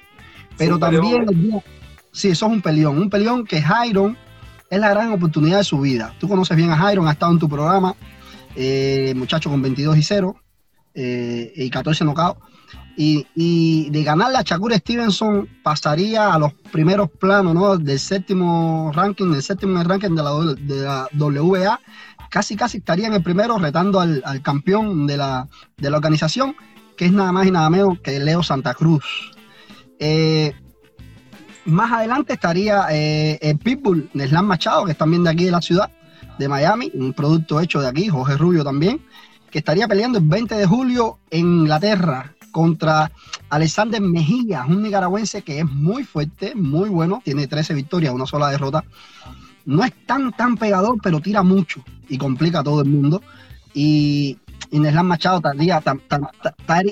[0.58, 1.63] Pero también el día,
[2.12, 2.98] sí, eso es un peleón.
[2.98, 4.17] Un peleón que Jairon
[4.69, 6.13] es la gran oportunidad de su vida.
[6.19, 7.95] Tú conoces bien a Jairon, ha estado en tu programa,
[8.56, 10.36] eh, muchacho con 22 y 0
[10.93, 12.38] eh, y 14 nocaut.
[12.97, 17.78] Y, y, de ganar la Shakur Stevenson pasaría a los primeros planos ¿no?
[17.78, 21.80] del séptimo ranking, del séptimo ranking de la, WA.
[22.30, 25.47] Casi, casi estaría en el primero retando al, al campeón de la,
[25.78, 26.56] de la, organización,
[26.95, 29.04] que es nada más y nada menos que Leo Santa Cruz.
[29.99, 30.54] Eh,
[31.65, 35.62] más adelante estaría eh, el Pitbull de Machado, que es también de aquí de la
[35.62, 35.89] ciudad,
[36.38, 39.01] de Miami, un producto hecho de aquí, Jorge Rubio también,
[39.49, 43.12] que estaría peleando el 20 de julio en Inglaterra contra
[43.49, 48.49] Alexander Mejía, un nicaragüense que es muy fuerte, muy bueno, tiene 13 victorias, una sola
[48.49, 48.84] derrota.
[49.65, 53.21] No es tan, tan pegador, pero tira mucho y complica a todo el mundo.
[53.73, 54.38] Y,
[54.71, 55.82] Neslan Machado estaría,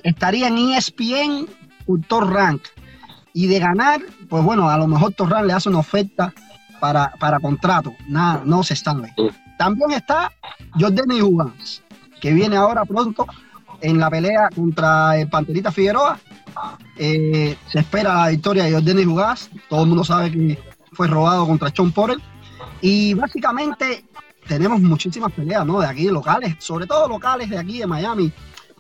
[0.04, 1.48] estaría en ESPN
[2.08, 2.62] Top Rank.
[3.34, 6.34] Y de ganar, pues bueno, a lo mejor Torran le hace una oferta
[6.80, 7.94] para, para contrato.
[8.08, 9.14] Nada, no se sabe.
[9.58, 10.32] También está
[10.80, 11.82] Jordan Jugans,
[12.22, 13.26] que viene ahora pronto
[13.82, 16.20] en la pelea contra el Panterita Figueroa.
[16.98, 19.50] Eh, se espera la victoria de Jordan Jugás.
[19.70, 20.60] Todo el mundo sabe que
[20.94, 22.18] fue robado contra Sean Porter.
[22.82, 24.06] Y básicamente
[24.48, 25.80] tenemos muchísimas peleas, ¿no?
[25.80, 28.32] De aquí, locales, sobre todo locales de aquí de Miami,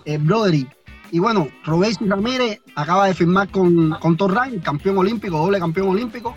[0.05, 0.67] eh, Brodery.
[1.13, 6.35] Y bueno, Robesi Ramírez acaba de firmar con, con Torran, campeón olímpico, doble campeón olímpico.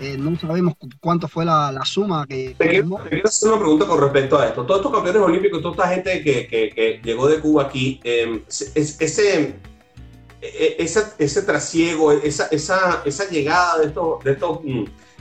[0.00, 2.54] Eh, no sabemos cuánto fue la, la suma que...
[2.56, 4.64] Te quiero, te quiero, hacer una pregunta con respecto a esto.
[4.64, 8.42] Todos estos campeones olímpicos, toda esta gente que, que, que llegó de Cuba aquí, eh,
[8.48, 9.56] ese, ese,
[11.18, 14.60] ese trasiego, esa, esa, esa llegada de estos, de estos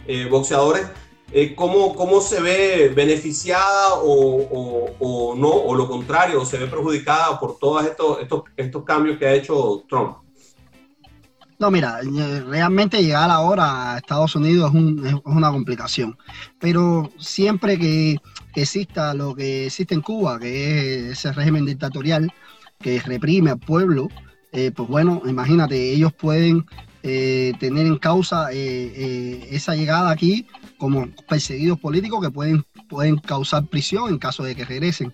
[0.08, 0.88] eh, boxeadores,
[1.32, 6.68] eh, ¿cómo, ¿cómo, se ve beneficiada o, o, no, o lo contrario, o se ve
[6.68, 10.18] perjudicada por todos estos, estos, estos cambios que ha hecho Trump?
[11.60, 12.00] No, mira,
[12.48, 16.18] realmente llegar ahora a Estados Unidos es, un, es una complicación,
[16.60, 18.18] pero siempre que,
[18.54, 22.32] exista lo que existe en Cuba, que es ese régimen dictatorial
[22.80, 24.08] que reprime al pueblo,
[24.52, 26.66] eh, pues bueno, imagínate, ellos pueden
[27.04, 33.18] eh, tener en causa eh, eh, esa llegada aquí como perseguidos políticos que pueden, pueden
[33.18, 35.14] causar prisión en caso de que regresen.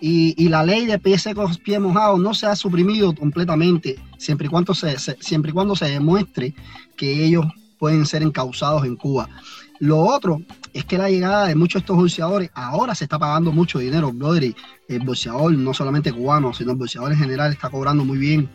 [0.00, 4.46] Y, y, la ley de pies secos, pies mojados no se ha suprimido completamente, siempre
[4.46, 6.54] y, cuando se, siempre y cuando se demuestre
[6.96, 7.46] que ellos
[7.78, 9.28] pueden ser encausados en Cuba.
[9.80, 10.40] Lo otro
[10.72, 14.12] es que la llegada de muchos de estos boxeadores, ahora se está pagando mucho dinero,
[14.12, 14.54] brother,
[14.88, 18.48] el boxeador, no solamente cubano, sino el boxeador en general, está cobrando muy bien.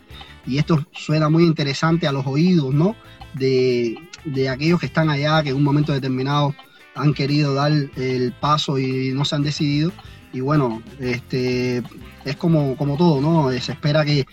[0.46, 2.94] Y esto suena muy interesante a los oídos, ¿no?
[3.34, 6.54] De, de aquellos que están allá, que en un momento determinado
[6.94, 9.92] han querido dar el paso y no se han decidido
[10.34, 11.80] y bueno, este,
[12.24, 13.50] es como, como todo, ¿no?
[13.60, 14.26] Se espera que,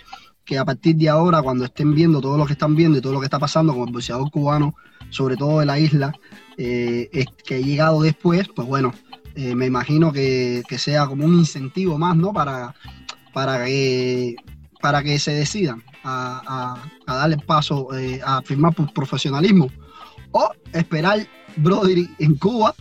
[0.44, 3.14] que, a partir de ahora, cuando estén viendo todo lo que están viendo y todo
[3.14, 4.74] lo que está pasando con el boxeador cubano,
[5.12, 6.12] sobre todo de la isla,
[6.58, 8.96] eh, que ha llegado después, pues bueno,
[9.36, 12.34] eh, me imagino que, que, sea como un incentivo más, ¿no?
[12.34, 12.74] Para,
[13.32, 14.36] para, que,
[14.82, 19.70] para que se decidan a, a, a darle paso eh, a firmar por profesionalismo
[20.32, 22.74] o esperar Brody en Cuba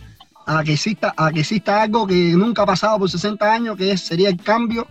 [0.45, 3.95] a que exista, a que exista algo que nunca ha pasado por 60 años, que
[3.97, 4.87] sería el cambio,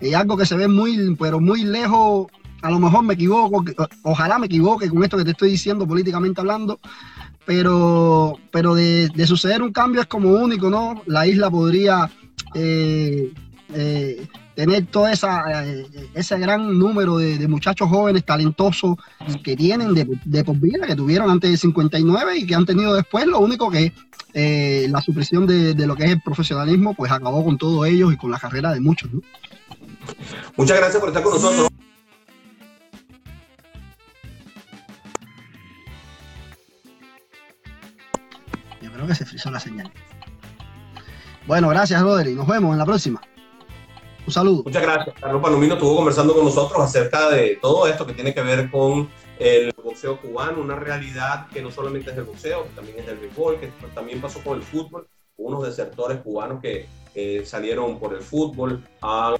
[0.00, 2.28] eh, algo que se ve muy, pero muy lejos,
[2.62, 3.64] a lo mejor me equivoco,
[4.02, 6.80] ojalá me equivoque con esto que te estoy diciendo políticamente hablando,
[7.44, 11.02] pero, pero de, de suceder un cambio es como único, ¿no?
[11.06, 12.10] La isla podría
[12.54, 13.32] eh,
[13.74, 18.96] eh, tener todo esa, eh, ese gran número de, de, muchachos jóvenes talentosos
[19.42, 22.94] que tienen de, de, por vida, que tuvieron antes de 59 y que han tenido
[22.94, 23.92] después, lo único que
[24.32, 28.12] eh, la supresión de, de, lo que es el profesionalismo, pues acabó con todos ellos
[28.12, 29.12] y con la carrera de muchos.
[29.12, 29.20] ¿no?
[30.56, 31.68] Muchas gracias por estar con nosotros.
[38.82, 39.90] Yo creo que se frizó la señal.
[41.46, 42.34] Bueno, gracias, Rodri.
[42.34, 43.20] Nos vemos en la próxima.
[44.26, 44.62] Un saludo.
[44.64, 45.16] Muchas gracias.
[45.20, 49.08] Carlos Palomino estuvo conversando con nosotros acerca de todo esto que tiene que ver con
[49.38, 53.18] el boxeo cubano, una realidad que no solamente es el boxeo, que también es el
[53.18, 55.06] béisbol, que también pasó con el fútbol,
[55.36, 59.36] unos desertores cubanos que eh, salieron por el fútbol, han,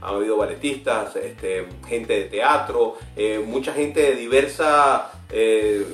[0.00, 4.66] habido balletistas, este, gente de teatro, eh, mucha gente de diversos
[5.30, 5.86] eh,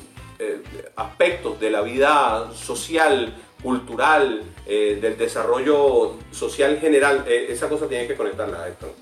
[0.96, 7.86] aspectos de la vida social, cultural, eh, del desarrollo social en general, eh, esa cosa
[7.86, 8.92] tiene que conectarla a esto.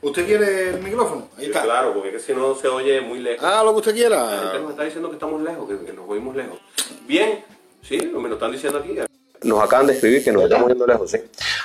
[0.00, 1.28] ¿Usted quiere el micrófono?
[1.38, 1.62] Ahí está.
[1.62, 3.44] Claro, porque si no se oye muy lejos.
[3.44, 4.24] Ah, lo que usted quiera.
[4.24, 6.58] La gente nos está diciendo que estamos lejos, que, que nos oímos lejos.
[7.06, 7.44] Bien,
[7.82, 8.98] sí, me lo están diciendo aquí.
[9.42, 11.18] nos acaban de escribir que nos estamos yendo lejos, sí.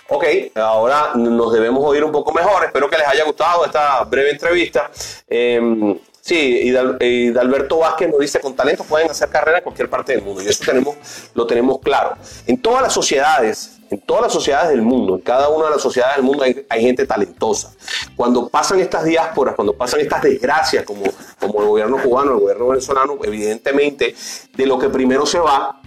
[0.10, 0.24] Ok,
[0.56, 2.64] ahora nos debemos oír un poco mejor.
[2.64, 4.92] Espero que les haya gustado esta breve entrevista.
[5.28, 9.64] Eh, sí, y, Dal- y Dalberto Vázquez nos dice, con talento pueden hacer carrera en
[9.64, 10.42] cualquier parte del mundo.
[10.42, 10.98] Y eso tenemos,
[11.34, 12.16] lo tenemos claro.
[12.46, 15.82] En todas las sociedades, en todas las sociedades del mundo, en cada una de las
[15.82, 17.72] sociedades del mundo hay, hay gente talentosa.
[18.18, 21.04] Cuando pasan estas diásporas, cuando pasan estas desgracias, como,
[21.40, 24.14] como el gobierno cubano, el gobierno venezolano, evidentemente,
[24.54, 25.82] de lo que primero se va,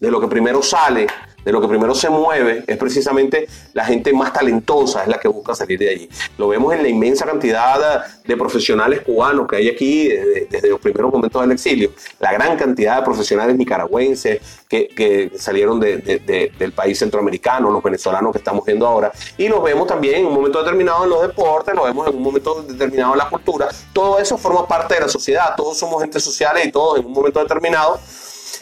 [0.00, 1.06] de lo que primero sale,
[1.48, 5.28] de lo que primero se mueve, es precisamente la gente más talentosa, es la que
[5.28, 6.08] busca salir de allí.
[6.36, 10.08] Lo vemos en la inmensa cantidad de profesionales cubanos que hay aquí
[10.50, 11.90] desde, los primeros momentos del exilio,
[12.20, 17.70] la gran cantidad de profesionales nicaragüenses que, que salieron de- de- de- del país centroamericano,
[17.70, 21.08] los venezolanos que estamos viendo ahora, y los vemos también en un momento determinado en
[21.10, 24.96] los deportes, lo vemos en un momento determinado en la cultura, todo eso forma parte
[24.96, 27.98] de la sociedad, todos somos entes sociales y todos en un momento determinado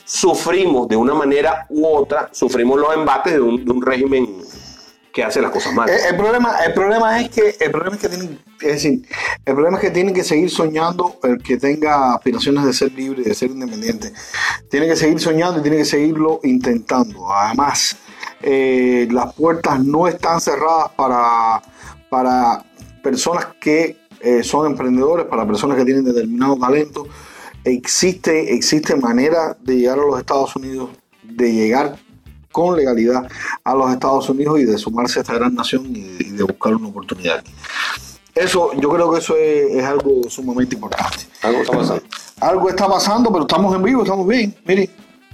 [0.07, 4.39] sufrimos de una manera u otra, sufrimos los embates de un, régimen
[5.13, 5.89] que hace las cosas mal.
[5.91, 8.39] El, el problema, el problema es que el problema es que tienen,
[9.45, 13.23] el problema es que tienen que seguir soñando el que tenga aspiraciones de ser libre,
[13.25, 14.13] de ser independiente.
[14.71, 17.33] Tiene que seguir soñando y tiene que seguirlo intentando.
[17.33, 17.97] Además,
[18.43, 21.63] eh, las puertas no están cerradas para,
[22.09, 22.65] para
[23.03, 27.09] personas que eh, son emprendedores, para personas que tienen determinado talento.
[27.67, 30.91] Existe, existe manera de llegar a los Estados Unidos,
[31.25, 31.97] de llegar
[32.53, 33.27] con legalidad
[33.65, 36.45] a los Estados Unidos y de sumarse a esta gran nación y de, y de
[36.45, 37.43] buscar una oportunidad.
[38.37, 41.19] Eso, yo creo que eso es, es algo sumamente importante.
[41.43, 42.03] Algo está pasando.
[42.41, 44.55] Algo está pasando, pero estamos en vivo, estamos bien.
[44.65, 44.89] Mire,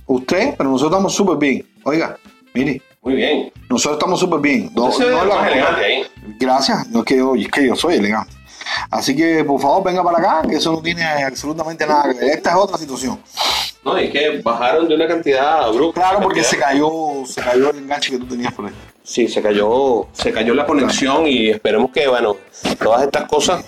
[0.07, 1.68] usted, pero nosotros estamos súper bien.
[1.85, 2.16] Oiga,
[2.55, 3.53] mire, Muy bien.
[3.68, 4.70] nosotros estamos súper bien.
[4.74, 6.03] No- Usted se ve no la- más elegante ahí.
[6.41, 8.33] Gracias, no es que yo, es que yo soy elegante.
[8.90, 12.36] Así que por favor venga para acá, que eso no tiene absolutamente nada que ver.
[12.36, 13.20] Esta es otra situación.
[13.84, 16.00] No, es que bajaron de una cantidad abrupta.
[16.00, 16.90] Claro, porque Cantidad- se cayó,
[17.26, 18.72] se cayó el enganche que tú tenías por ahí.
[19.02, 22.36] Sí, se cayó, se cayó la conexión y esperemos que, bueno,
[22.80, 23.64] todas estas cosas.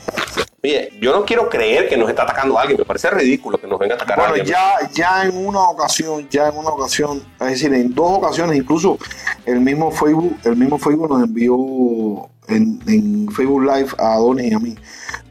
[0.63, 3.79] Oye, yo no quiero creer que nos está atacando alguien, me parece ridículo que nos
[3.79, 4.47] venga a atacar Bueno, alguien.
[4.47, 8.97] ya, ya en una ocasión, ya en una ocasión, es decir, en dos ocasiones, incluso
[9.45, 14.55] el mismo Facebook, el mismo Facebook nos envió en, en Facebook Live a Adonis y
[14.55, 14.77] a mí,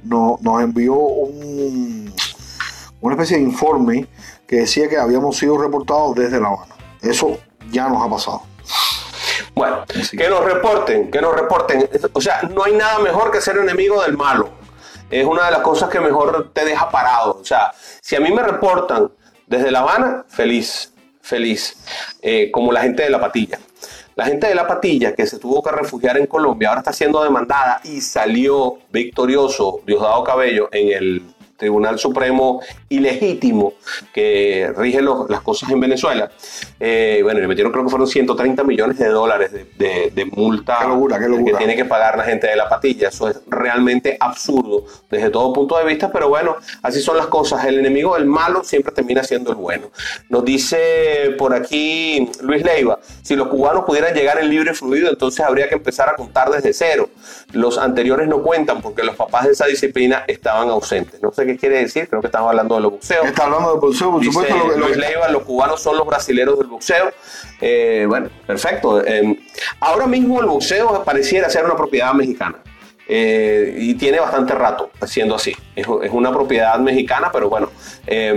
[0.03, 2.13] no- nos envió un,
[3.01, 4.07] una especie de informe
[4.47, 6.75] que decía que habíamos sido reportados desde La Habana.
[7.01, 7.37] Eso
[7.71, 8.43] ya nos ha pasado.
[9.55, 9.83] Bueno,
[10.17, 11.89] que nos reporten, que nos reporten.
[12.13, 14.49] O sea, no hay nada mejor que ser enemigo del malo.
[15.09, 17.37] Es una de las cosas que mejor te deja parado.
[17.39, 19.11] O sea, si a mí me reportan
[19.45, 21.77] desde La Habana, feliz, feliz.
[22.21, 23.59] Eh, como la gente de La Patilla.
[24.15, 27.23] La gente de La Patilla que se tuvo que refugiar en Colombia ahora está siendo
[27.23, 31.21] demandada y salió victorioso Diosdado Cabello en el
[31.57, 32.61] Tribunal Supremo
[32.95, 33.73] ilegítimo
[34.13, 36.31] que rige los- las cosas en Venezuela.
[36.79, 40.77] Eh, bueno, le metieron creo que fueron 130 millones de dólares de, de- de multa
[40.81, 41.51] Qué locura, qué locura.
[41.51, 43.09] que tiene que pagar la gente de la patilla.
[43.09, 47.65] Eso es realmente absurdo desde todo punto de vista, pero bueno, así son las cosas.
[47.65, 49.89] El enemigo del malo siempre termina siendo el bueno.
[50.29, 55.45] Nos dice por aquí Luis Leiva, si los cubanos pudieran llegar en libre fluido, entonces
[55.45, 57.09] habría que empezar a contar desde cero.
[57.51, 61.21] Los anteriores no cuentan porque los papás de esa disciplina estaban ausentes.
[61.21, 63.25] No sé qué quiere decir, creo que estamos hablando de los boxeos.
[63.25, 64.55] Está hablando de boxeo, por Dice supuesto.
[64.57, 67.11] Lo que, lo Luis que- Leiva, los cubanos son los brasileros del boxeo.
[67.59, 69.03] Eh, bueno, perfecto.
[69.03, 69.39] Eh,
[69.79, 72.57] ahora mismo el boxeo pareciera ser una propiedad mexicana.
[73.07, 75.53] Eh, y tiene bastante rato siendo así.
[75.75, 77.69] Es, es una propiedad mexicana, pero bueno,
[78.07, 78.33] eh,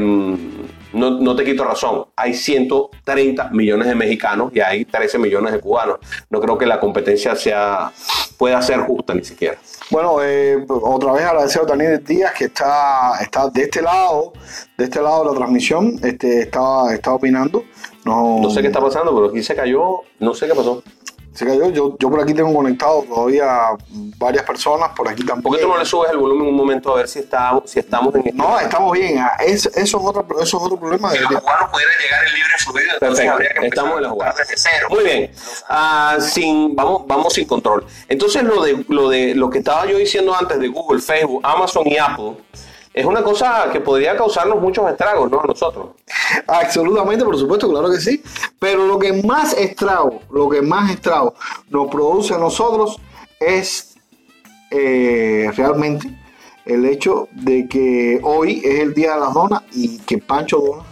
[0.97, 2.07] no, no te quito razón.
[2.17, 5.99] Hay 130 millones de mexicanos y hay 13 millones de cubanos.
[6.31, 7.93] No creo que la competencia sea,
[8.39, 9.59] pueda ser justa ni siquiera.
[9.91, 14.33] Bueno, eh, otra vez agradecer a Daniel Díaz que está, está de este lado,
[14.77, 17.65] de este lado de la transmisión, este, está, está opinando.
[18.05, 20.01] No, No sé qué está pasando, pero aquí se cayó.
[20.19, 20.83] No sé qué pasó.
[21.37, 21.69] Se cayó.
[21.71, 23.47] Yo, yo por aquí tengo conectado todavía
[24.19, 25.59] varias personas, por aquí ¿Por qué tampoco.
[25.59, 28.21] tú no le subes el volumen un momento a ver si, está, si estamos en
[28.23, 29.19] este No, estamos bien.
[29.19, 31.13] Ah, Es, eso, es otro, eso es otro problema.
[31.13, 33.65] de- cubanos pudieran llegar en libre fluido, Perfecto.
[33.67, 34.35] Estamos en la jugada.
[34.91, 35.31] Muy bien.
[35.69, 37.87] Ah, sin, vamos, vamos sin control.
[38.09, 41.87] Entonces lo de, lo de lo que estaba yo diciendo antes de Google, Facebook, Amazon
[41.87, 42.33] y Apple
[42.97, 45.39] es una cosa que podría causarnos muchos estragos, ¿no?
[45.39, 45.89] A nosotros.
[46.47, 48.23] Absolutamente, por supuesto, claro que sí.
[48.59, 51.35] Pero lo que más estrago, lo que más estrago
[51.69, 52.97] nos produce a nosotros
[53.39, 53.97] es
[54.71, 56.09] eh, realmente
[56.65, 60.85] el hecho de que hoy es el día de las donas y que Pancho Dona.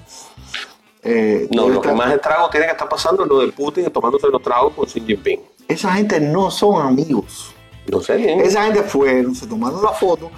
[1.03, 4.29] eh, No, lo que más estrago tiene que estar pasando es lo de Putin tomándose
[4.29, 5.41] los tragos con Xi Jinping.
[5.67, 7.55] Esa gente no son amigos.
[7.91, 8.41] No sé bien.
[8.41, 10.31] Esa gente fueron, se tomaron la foto.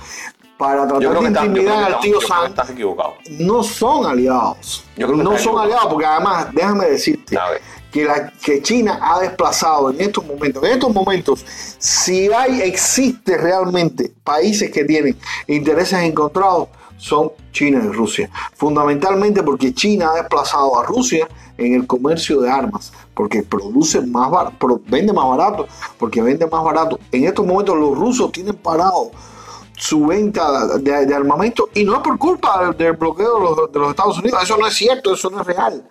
[0.59, 1.07] Para tratar de
[1.49, 2.55] intimidar al tío Sam,
[3.39, 4.85] no son aliados.
[4.97, 7.37] Yo creo que no son aliados, porque además, déjame decirte
[7.93, 11.45] que, la, que China ha desplazado en estos momentos, en estos momentos,
[11.79, 18.31] si hay, existe realmente países que tienen intereses encontrados, son China y Rusia.
[18.55, 21.29] Fundamentalmente porque China ha desplazado a Rusia
[21.59, 24.53] en el comercio de armas, porque produce más bar-
[24.87, 25.67] vende más barato,
[25.99, 26.99] porque vende más barato.
[27.13, 29.11] En estos momentos los rusos tienen parado
[29.77, 33.79] su venta de, de armamento y no es por culpa del, bloqueo de los, de
[33.79, 35.87] los Estados Unidos, eso no es cierto, eso no es real.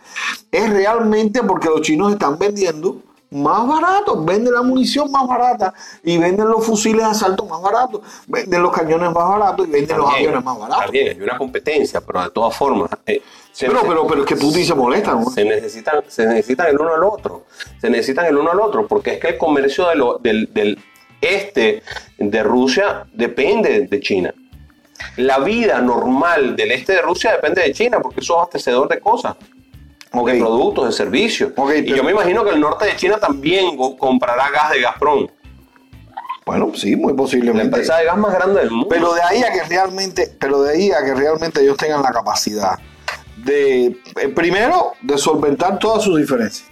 [0.51, 2.97] Es realmente porque los chinos están vendiendo
[3.31, 5.73] más barato, venden la munición más barata
[6.03, 9.97] y venden los fusiles de asalto más baratos, venden los cañones más baratos y venden
[9.97, 10.79] los También, aviones más baratos.
[10.85, 12.89] Está bien, hay una competencia, pero de todas formas.
[13.05, 13.21] eh,
[13.59, 15.29] Pero, pero, pero es que Putin se molesta, ¿no?
[15.29, 17.43] se necesitan, se necesitan el uno al otro.
[17.81, 20.77] Se necesitan el uno al otro, porque es que el comercio de lo- del, del
[21.25, 21.83] este
[22.17, 24.33] de Rusia depende de China.
[25.17, 29.35] La vida normal del este de Rusia depende de China, porque es abastecedor de cosas,
[30.13, 31.51] de productos, de servicios.
[31.75, 35.27] Y yo me imagino que el norte de China también comprará gas de Gazprom,
[36.45, 37.63] Bueno, sí, muy la posiblemente.
[37.65, 38.87] empresa de gas más grande del mundo.
[38.89, 42.11] Pero de ahí a que realmente, pero de ahí a que realmente ellos tengan la
[42.11, 42.79] capacidad
[43.37, 46.69] de, eh, primero, de solventar todas sus diferencias.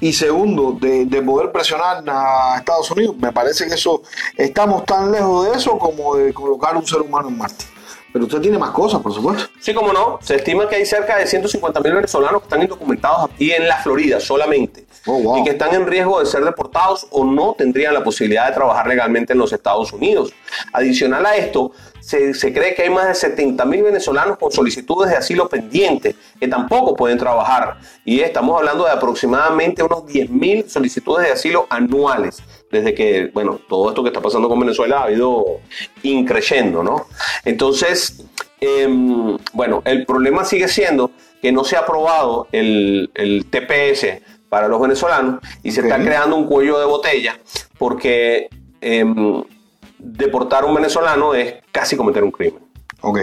[0.00, 3.16] Y segundo, de, de poder presionar a Estados Unidos.
[3.16, 4.02] Me parece que eso,
[4.36, 7.64] estamos tan lejos de eso como de colocar un ser humano en Marte.
[8.14, 9.48] Pero usted tiene más cosas, por supuesto.
[9.58, 10.20] Sí, como no.
[10.22, 13.78] Se estima que hay cerca de 150 mil venezolanos que están indocumentados aquí en la
[13.78, 14.86] Florida solamente.
[15.04, 15.38] Oh, wow.
[15.38, 18.86] Y que están en riesgo de ser deportados o no tendrían la posibilidad de trabajar
[18.86, 20.32] legalmente en los Estados Unidos.
[20.72, 21.72] Adicional a esto,
[22.04, 26.14] se, se cree que hay más de 70 mil venezolanos con solicitudes de asilo pendientes
[26.38, 27.78] que tampoco pueden trabajar.
[28.04, 32.42] Y estamos hablando de aproximadamente unos 10 mil solicitudes de asilo anuales.
[32.70, 35.60] Desde que, bueno, todo esto que está pasando con Venezuela ha ido
[36.02, 37.06] increyendo, ¿no?
[37.44, 38.24] Entonces,
[38.60, 44.68] em, bueno, el problema sigue siendo que no se ha aprobado el, el TPS para
[44.68, 47.40] los venezolanos y se está creando un cuello de botella
[47.78, 48.48] porque
[48.80, 49.42] em,
[49.98, 52.62] deportar a un venezolano es casi cometer un crimen.
[53.00, 53.18] Ok.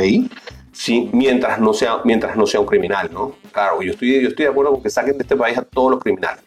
[0.72, 3.36] Sí, mientras no sea, mientras no sea un criminal, ¿no?
[3.52, 5.92] Claro, yo estoy, yo estoy de acuerdo con que saquen de este país a todos
[5.92, 6.44] los criminales.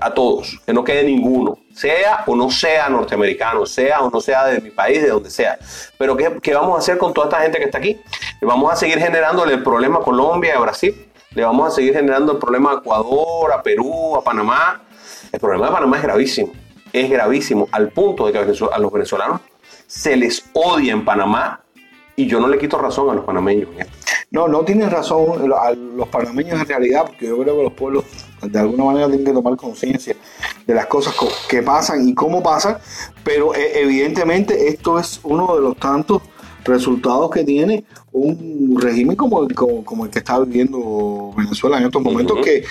[0.00, 4.46] A todos, que no quede ninguno, sea o no sea norteamericano, sea o no sea
[4.46, 5.58] de mi país, de donde sea.
[5.98, 8.00] Pero ¿qué, qué vamos a hacer con toda esta gente que está aquí?
[8.40, 11.10] ¿Vamos a seguir generándole el problema a Colombia y a Brasil?
[11.32, 14.80] ¿Le vamos a seguir generando el problema a Ecuador, a Perú, a Panamá?
[15.30, 16.52] El problema de Panamá es gravísimo,
[17.00, 19.40] es gravísimo, al punto de que a los venezolanos
[19.86, 21.60] se les odia en Panamá
[22.16, 23.68] y yo no le quito razón a los panameños.
[24.30, 28.04] No, no tienes razón a los panameños en realidad, porque yo creo que los pueblos
[28.42, 30.16] de alguna manera tienen que tomar conciencia
[30.66, 32.78] de las cosas co- que pasan y cómo pasan,
[33.22, 36.22] pero eh, evidentemente esto es uno de los tantos
[36.64, 41.84] resultados que tiene un régimen como el, como, como el que está viviendo Venezuela en
[41.84, 42.64] estos momentos, que,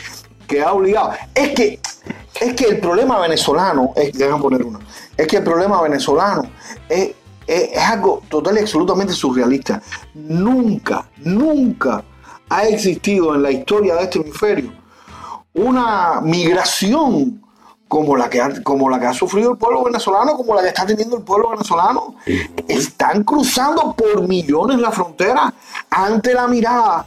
[0.46, 1.12] que ha obligado.
[1.34, 1.80] Es que,
[2.40, 4.80] es que el problema venezolano, es, déjame poner uno,
[5.18, 6.44] es que el problema venezolano
[6.90, 7.12] es,
[7.48, 9.82] es, es algo total y absolutamente surrealista.
[10.14, 12.04] Nunca, nunca
[12.50, 14.72] ha existido en la historia de este hemisferio
[15.54, 17.42] una migración
[17.88, 20.70] como la que ha, como la que ha sufrido el pueblo venezolano, como la que
[20.70, 22.16] está teniendo el pueblo venezolano.
[22.68, 25.54] Están cruzando por millones la frontera
[25.90, 27.06] ante la mirada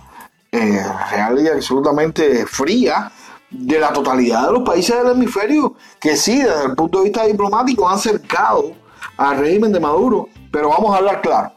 [0.50, 3.10] eh, real y absolutamente fría
[3.50, 7.24] de la totalidad de los países del hemisferio, que sí, desde el punto de vista
[7.24, 8.72] diplomático han cercado
[9.16, 11.52] al régimen de Maduro, pero vamos a hablar claro.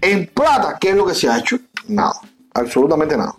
[0.00, 1.58] En plata, ¿qué es lo que se ha hecho?
[1.86, 2.14] Nada,
[2.54, 3.34] absolutamente nada.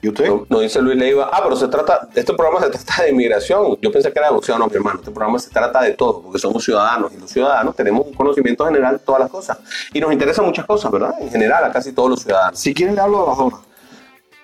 [0.00, 0.28] ¿Y usted?
[0.28, 3.78] No, no dice Luis Leiva, ah, pero se trata, este programa se trata de inmigración.
[3.80, 5.00] Yo pensé que era de boxeo, no, mi hermano.
[5.00, 8.64] Este programa se trata de todo, porque somos ciudadanos y los ciudadanos tenemos un conocimiento
[8.66, 9.58] general de todas las cosas.
[9.92, 11.14] Y nos interesan muchas cosas, ¿verdad?
[11.20, 12.58] En general, a casi todos los ciudadanos.
[12.58, 13.60] Si quieren le hablo de las donas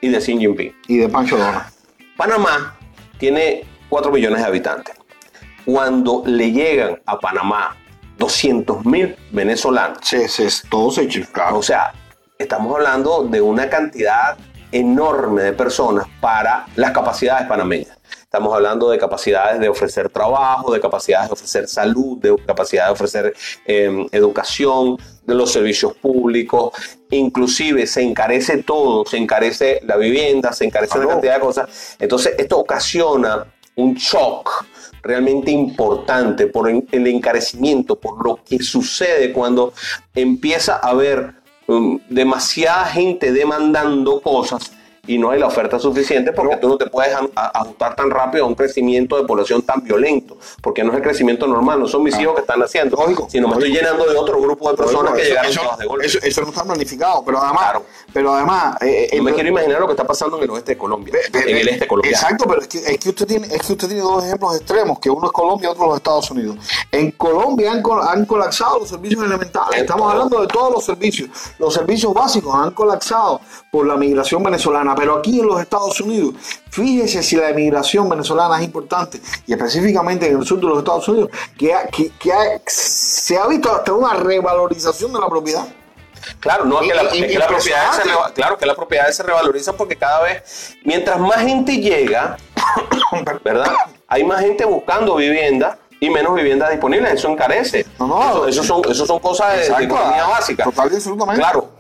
[0.05, 0.77] Y de Xi Jinping.
[0.87, 1.73] y de Pancho Dona.
[2.15, 2.77] Panamá
[3.19, 4.95] tiene 4 millones de habitantes.
[5.65, 7.75] Cuando le llegan a Panamá
[8.19, 11.57] 200 mil venezolanos, Se, se, todo se claro.
[11.57, 11.95] O sea,
[12.39, 14.37] estamos hablando de una cantidad
[14.73, 17.97] enorme de personas para las capacidades panameñas.
[18.21, 22.93] Estamos hablando de capacidades de ofrecer trabajo, de capacidades de ofrecer salud, de capacidad de
[22.93, 23.35] ofrecer
[23.65, 26.73] eh, educación, de los servicios públicos.
[27.11, 31.21] Inclusive se encarece todo, se encarece la vivienda, se encarece una Claro.
[31.21, 31.97] cantidad de cosas.
[31.99, 33.47] Entonces esto ocasiona
[33.77, 34.65] un shock
[35.03, 39.73] realmente importante por el encarecimiento, por lo que sucede cuando
[40.15, 41.35] empieza a haber
[41.67, 44.73] um, demasiada gente demandando cosas
[45.07, 48.49] y no hay la oferta suficiente porque tú no te puedes ajustar tan rápido a
[48.49, 52.19] un crecimiento de población tan violento, porque no es el crecimiento normal, no son mis
[52.19, 55.17] hijos que están haciendo, Lógico, sino me estoy llenando de otro grupo de personas Eso-
[55.23, 56.07] que llegaron eso, todas de golpe.
[56.07, 57.83] eso- eso no está planificado, pero además, Claro.
[58.13, 60.73] pero además, eh, eh, Yo me quiero imaginar lo que está pasando en el oeste
[60.73, 62.17] de Colombia, en el este colombiano.
[62.17, 64.99] Exacto, pero es que, es que usted tiene, es que usted tiene dos ejemplos extremos,
[64.99, 66.57] que uno es Colombia y otro los Estados Unidos.
[66.91, 69.75] En Colombia han, han colapsado los servicios elementales.
[69.75, 70.13] En Estamos todo.
[70.13, 71.29] hablando de todos los servicios.
[71.59, 73.41] Los servicios básicos han colapsado
[73.71, 76.35] por la migración venezolana, pero aquí en los Estados Unidos,
[76.71, 81.07] fíjese si la migración venezolana es importante, y específicamente en el sur de los Estados
[81.09, 85.67] Unidos, que, ha- que, que ha- se ha visto hasta una revalorización de la propiedad.
[86.41, 89.17] Claro, no, es que, la, Y- es que las propiedades se claro que las propiedades
[89.17, 92.37] se revalorizan porque cada vez, mientras más gente llega,
[93.45, 93.73] ¿verdad?
[94.09, 97.13] Hay más gente buscando vivienda y menos viviendas disponibles.
[97.15, 97.87] Eso encarece.
[97.99, 98.23] No, no.
[98.31, 100.65] eso, eso son, eso son cosas de, economía ah, básica.
[100.65, 101.41] total y absolutamente.
[101.41, 101.71] Claro,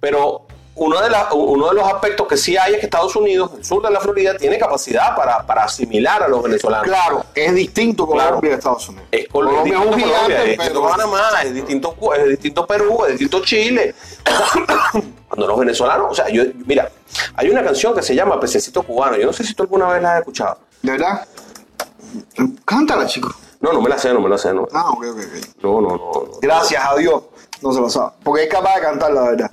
[0.00, 0.46] pero
[0.80, 3.64] uno de, la- uno de los aspectos que sí hay es que Estados Unidos, el
[3.64, 6.86] sur de la Florida, tiene capacidad para, para asimilar a los venezolanos.
[6.86, 8.26] Claro, es distinto Claro.
[8.28, 9.08] Colombia de Estados Unidos.
[9.10, 12.66] Es Col- Colombia es distinto un gigante, es distinto pero- Panamá, es distinto, es distinto
[12.66, 13.94] Perú, es distinto Chile.
[15.28, 16.90] Cuando los venezolanos, o sea, yo, mira,
[17.34, 19.16] hay una canción que se llama Pececito Cubano.
[19.16, 20.58] Yo no sé si tú alguna vez la has escuchado.
[20.80, 21.26] ¿De verdad?
[22.64, 23.34] Cántala, chico.
[23.60, 24.54] No, no me la sé, no me la sé.
[24.54, 25.62] No, Ah, ok, ok, ok.
[25.62, 25.88] no, no.
[25.88, 26.24] no, no.
[26.40, 27.22] Gracias a Dios.
[27.60, 28.12] No se lo sabe.
[28.22, 29.50] Porque es capaz de cantar la verdad.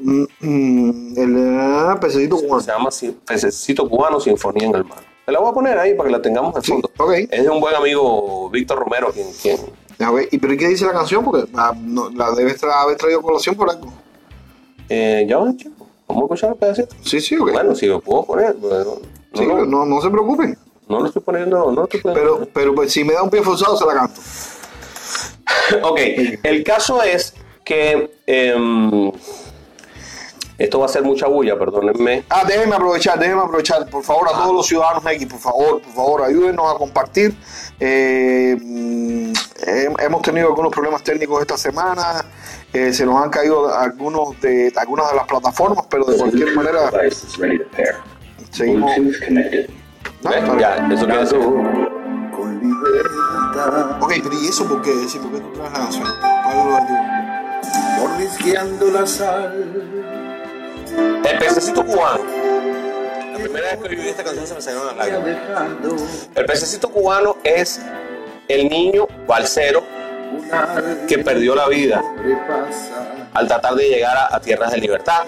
[0.00, 2.60] Mm, mm, el eh, pececito cubano.
[2.60, 2.88] Se llama
[3.26, 4.98] Pececito Cubano, Sinfonía en el Mar.
[5.26, 6.90] Te la voy a poner ahí para que la tengamos Sí, fondo.
[6.98, 7.12] ok.
[7.30, 9.58] Es de un buen amigo, Víctor Romero, quien, quien.
[10.30, 11.22] ¿Y pero qué dice la canción?
[11.24, 13.92] Porque ah, no, la debes tra- haber traído a colación por algo.
[14.88, 15.86] eh, ya chico.
[16.08, 16.96] Vamos a escuchar el pedacito.
[17.02, 17.52] Sí, sí, ok.
[17.52, 18.54] Bueno, si lo puedo poner.
[18.54, 18.94] bueno,
[19.34, 20.56] sí, no, no, no, no se preocupen.
[20.88, 22.38] no lo estoy poniendo, no lo estoy poniendo.
[22.38, 24.20] Pero, pero pues, si me da un pie forzado, se la canto.
[25.82, 26.00] Ok,
[26.42, 27.34] el caso es
[27.64, 29.12] que em,
[30.60, 32.24] esto va a ser mucha bulla, perdónenme.
[32.28, 35.92] Ah, déjenme aprovechar, déjenme aprovechar, por favor, a todos los ciudadanos X, por favor, por
[35.92, 37.34] favor, ayúdenos a compartir.
[37.80, 39.32] Eh, mm,
[39.66, 42.24] hem- hemos tenido algunos problemas técnicos esta semana,
[42.72, 46.90] eh, se nos han caído algunos de algunas de las plataformas, pero de cualquier manera
[48.50, 48.90] seguimos.
[48.92, 50.58] Ah, está bien.
[50.58, 51.38] Ya, eso quiere decir.
[54.00, 54.92] Ok, pero ¿y eso por qué?
[55.08, 56.08] Sí, ¿Por qué tú traes la canción?
[56.44, 56.98] ¿Cuál es el objetivo?
[57.98, 60.19] Mordisqueando la sal.
[60.96, 62.24] El pececito cubano.
[63.32, 66.28] La primera vez que oí esta canción se me salieron las lágrimas.
[66.34, 67.80] El pececito cubano es
[68.48, 69.82] el niño balsero
[71.08, 72.02] que perdió la vida
[73.32, 75.22] al tratar de llegar a, a tierras de libertad.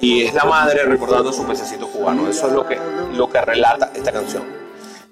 [0.00, 2.28] Y es la madre recordando a su pececito cubano.
[2.28, 2.78] Eso es lo que,
[3.12, 4.42] lo que relata esta canción.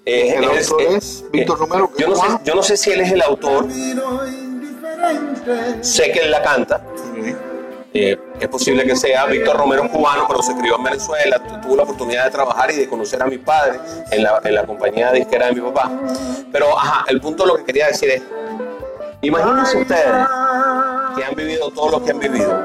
[0.05, 2.91] Eh, El autor es Víctor Romero, que Yo no, es sé, yo no sé si
[2.91, 3.67] él es el autor.
[5.81, 6.81] Sé que él la canta.
[7.93, 11.75] Eh, es posible que sea Víctor Romero cubano, pero se crió en Venezuela, tu- tuvo
[11.75, 13.79] la oportunidad de trabajar y de conocer a mi padre
[14.11, 15.89] en la, en la compañía disquera de mi papá.
[16.51, 18.21] Pero, ajá, el punto lo que quería decir es,
[19.21, 20.27] imagínense ustedes
[21.15, 22.63] que han vivido todo lo que han vivido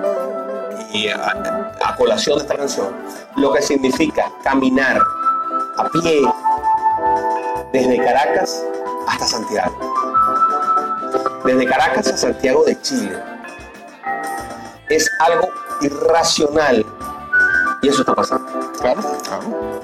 [0.93, 2.89] y a colación de esta canción,
[3.37, 5.01] lo que significa caminar
[5.79, 6.21] a pie
[7.73, 8.63] desde Caracas
[9.09, 9.75] hasta Santiago.
[11.45, 13.19] Desde Caracas a Santiago de Chile
[14.89, 15.49] es algo
[15.81, 16.85] irracional.
[17.83, 18.47] Y eso está pasando.
[18.81, 19.81] Claro, claro.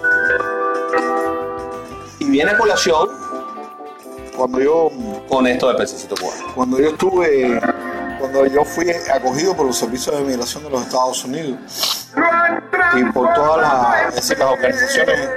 [2.19, 3.09] Y viene a colación
[4.37, 4.91] Cuando yo,
[5.29, 6.55] con esto de pececito cubano.
[6.55, 7.61] cuando yo estuve,
[8.19, 11.59] cuando yo fui acogido por los servicios de migración de los Estados Unidos
[12.97, 15.29] y por todas las, las organizaciones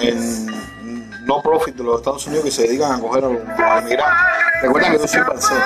[0.00, 0.46] en
[1.26, 3.84] no profit de los Estados Unidos que se dedican a acoger a los, a los
[3.84, 4.18] migrantes.
[4.62, 5.60] Recuerda que yo soy parcero.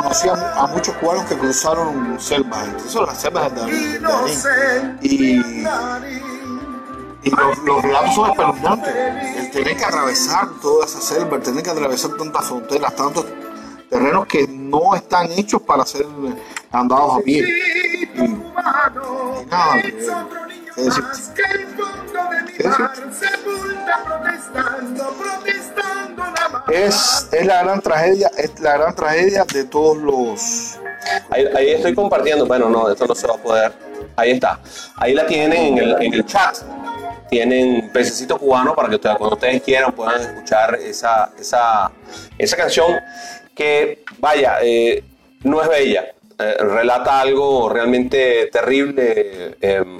[0.00, 4.98] Conocí a, a muchos cubanos que cruzaron selvas, incluso las selvas de Darín.
[5.02, 5.40] Y
[7.24, 8.94] Y los, los relatos son espeluznantes.
[9.36, 13.26] El tener que atravesar toda esa selva, el tener que atravesar tantas fronteras, tantos
[13.90, 16.06] terrenos que no están hechos para ser
[16.70, 17.44] andados a pie.
[17.44, 18.28] Y, y
[19.50, 19.74] nada,
[20.78, 21.04] que- que decir.
[22.56, 22.90] ¿Qué decir?
[26.70, 30.78] Es, es la gran tragedia, es la gran tragedia de todos los
[31.30, 32.44] Ahí, ahí estoy compartiendo.
[32.46, 33.72] Bueno, no, esto no se va a poder.
[34.16, 34.60] Ahí está.
[34.96, 36.56] Ahí la tienen en el, en el chat.
[37.30, 41.90] Tienen Pececito Cubano para que ustedes, cuando ustedes quieran puedan escuchar esa, esa,
[42.36, 42.96] esa canción
[43.54, 45.02] que, vaya, eh,
[45.44, 46.04] no es bella.
[46.38, 49.56] Eh, relata algo realmente terrible.
[49.60, 49.98] em,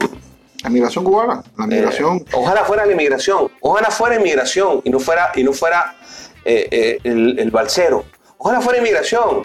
[0.63, 2.19] la migración cubana, la migración.
[2.19, 5.97] Eh, ojalá fuera la inmigración, ojalá fuera inmigración y no fuera, y no fuera
[6.45, 8.05] eh, eh, el, el balsero.
[8.39, 9.45] Ojalá fuera inmigración.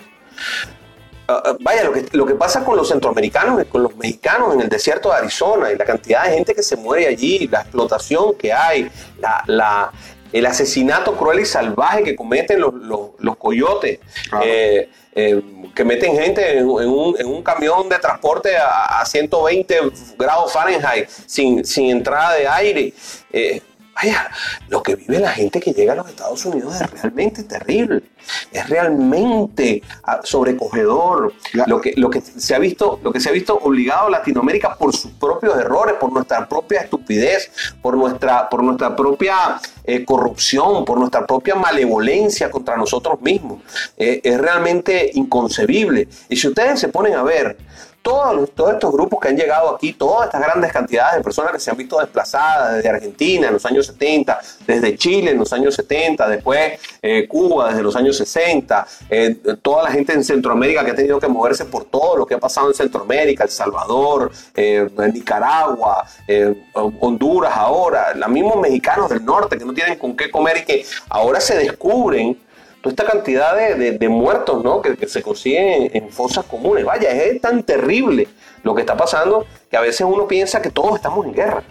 [1.27, 4.69] ah, vaya, lo que, lo que pasa con los centroamericanos, con los mexicanos en el
[4.69, 8.51] desierto de Arizona y la cantidad de gente que se muere allí, la explotación que
[8.53, 8.89] hay,
[9.19, 9.91] la, la-
[10.31, 13.99] el asesinato cruel y salvaje que cometen los, los- los coyotes,
[14.31, 14.43] Claro.
[14.47, 15.41] eh, eh,
[15.73, 19.79] que meten gente en, un, en un camión de transporte a, a 120
[20.17, 22.93] grados Fahrenheit sin, sin entrada de aire.
[23.31, 23.61] Eh,
[23.95, 24.29] vaya,
[24.69, 28.03] lo que vive la gente que llega a los Estados Unidos es realmente terrible.
[28.51, 31.33] Es realmente ah, sobrecogedor.
[31.67, 34.75] Lo que, lo, que se ha visto, lo que se ha visto obligado a Latinoamérica
[34.75, 40.85] por sus propios errores, por nuestra propia estupidez, por nuestra, por nuestra propia eh, corrupción,
[40.85, 43.61] por nuestra propia malevolencia contra nosotros mismos.
[43.97, 46.07] Eh, es realmente inconcebible.
[46.29, 47.57] Y si ustedes se ponen a ver,
[48.03, 51.59] todos, todos estos grupos que han llegado aquí, todas estas grandes cantidades de personas que
[51.59, 55.73] se han visto desplazadas desde Argentina en los años 70, desde Chile en los años
[55.73, 60.91] 70, después eh, Cuba desde los años 60, eh, toda la gente en Centroamérica que
[60.91, 64.87] ha tenido que moverse por todo lo que ha pasado en Centroamérica, El Salvador, eh,
[65.13, 70.57] Nicaragua, eh, Honduras ahora, los mismos mexicanos del norte que no tienen con qué comer
[70.57, 72.37] y que ahora se descubren
[72.83, 74.81] toda esta cantidad de, de- muertos ¿no?
[74.81, 76.83] que, se consiguen en, fosas comunes.
[76.83, 78.27] Vaya, es tan terrible
[78.61, 81.63] lo que está pasando que a veces uno piensa que todos estamos en guerra.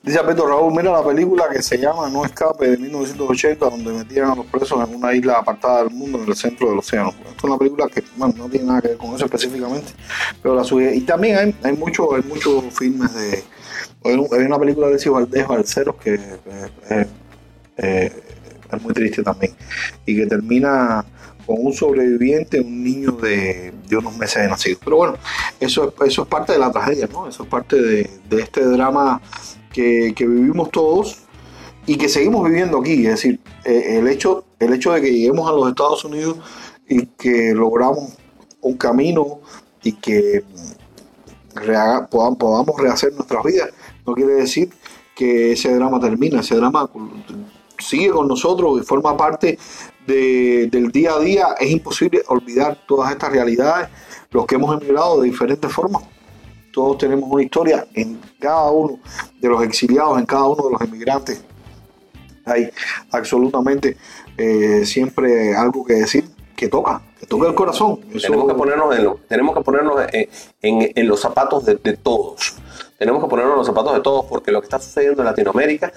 [0.00, 4.30] Dice Alberto Raúl, mira la película que se llama No Escape de 1980, donde metían
[4.30, 7.08] a los presos en una isla apartada del mundo en el centro del océano.
[7.10, 9.92] Esto es una película que bueno, no tiene nada que ver con eso específicamente,
[10.40, 10.94] pero la sugiere.
[10.94, 13.42] Y también hay, hay muchos hay muchos filmes de...
[14.04, 16.20] Hay un- hay una película de Valdés, Balceros, que eh,
[16.90, 17.06] eh,
[17.78, 18.12] eh,
[18.76, 19.54] es muy triste también,
[20.06, 21.04] y que termina
[21.46, 24.78] con un sobreviviente, un niño de, unos meses de nacido.
[24.84, 25.14] Pero bueno,
[25.58, 27.26] eso es, eso es parte de la tragedia, ¿no?
[27.26, 29.22] Eso es parte de, este drama
[29.72, 31.20] que, que vivimos todos
[31.86, 33.06] y que seguimos viviendo aquí.
[33.06, 36.36] Es decir, eh, el, hecho, el hecho de que lleguemos a los Estados Unidos
[36.86, 38.10] y que logramos
[38.60, 39.40] un camino
[39.82, 40.44] y que
[41.54, 43.70] rehaga- podam- podamos rehacer nuestras vidas,
[44.06, 44.68] no quiere decir
[45.16, 46.40] que ese drama termina.
[46.40, 46.90] Ese drama
[47.78, 49.58] sigue con nosotros y forma parte
[50.06, 51.48] de- del día a día.
[51.58, 53.88] Es imposible olvidar todas estas realidades,
[54.30, 56.02] los que hemos emigrado de diferentes formas
[56.70, 59.00] todos tenemos una historia en cada uno
[59.40, 61.42] de los exiliados, en cada uno de los emigrantes.
[62.44, 62.70] Hay
[63.10, 63.96] absolutamente
[64.36, 66.24] eh, siempre algo que decir
[66.54, 67.98] que toca, que toca el corazón.
[68.22, 70.28] Tenemos que ponernos en, lo- tenemos que ponernos en,
[70.62, 72.54] en- en los zapatos de, de todos.
[72.96, 75.92] Tenemos que ponernos en los zapatos de todos porque lo que está sucediendo en Latinoamérica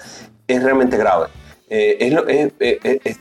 [0.48, 1.28] es realmente grave.
[1.74, 2.52] Eh, es, lo- es-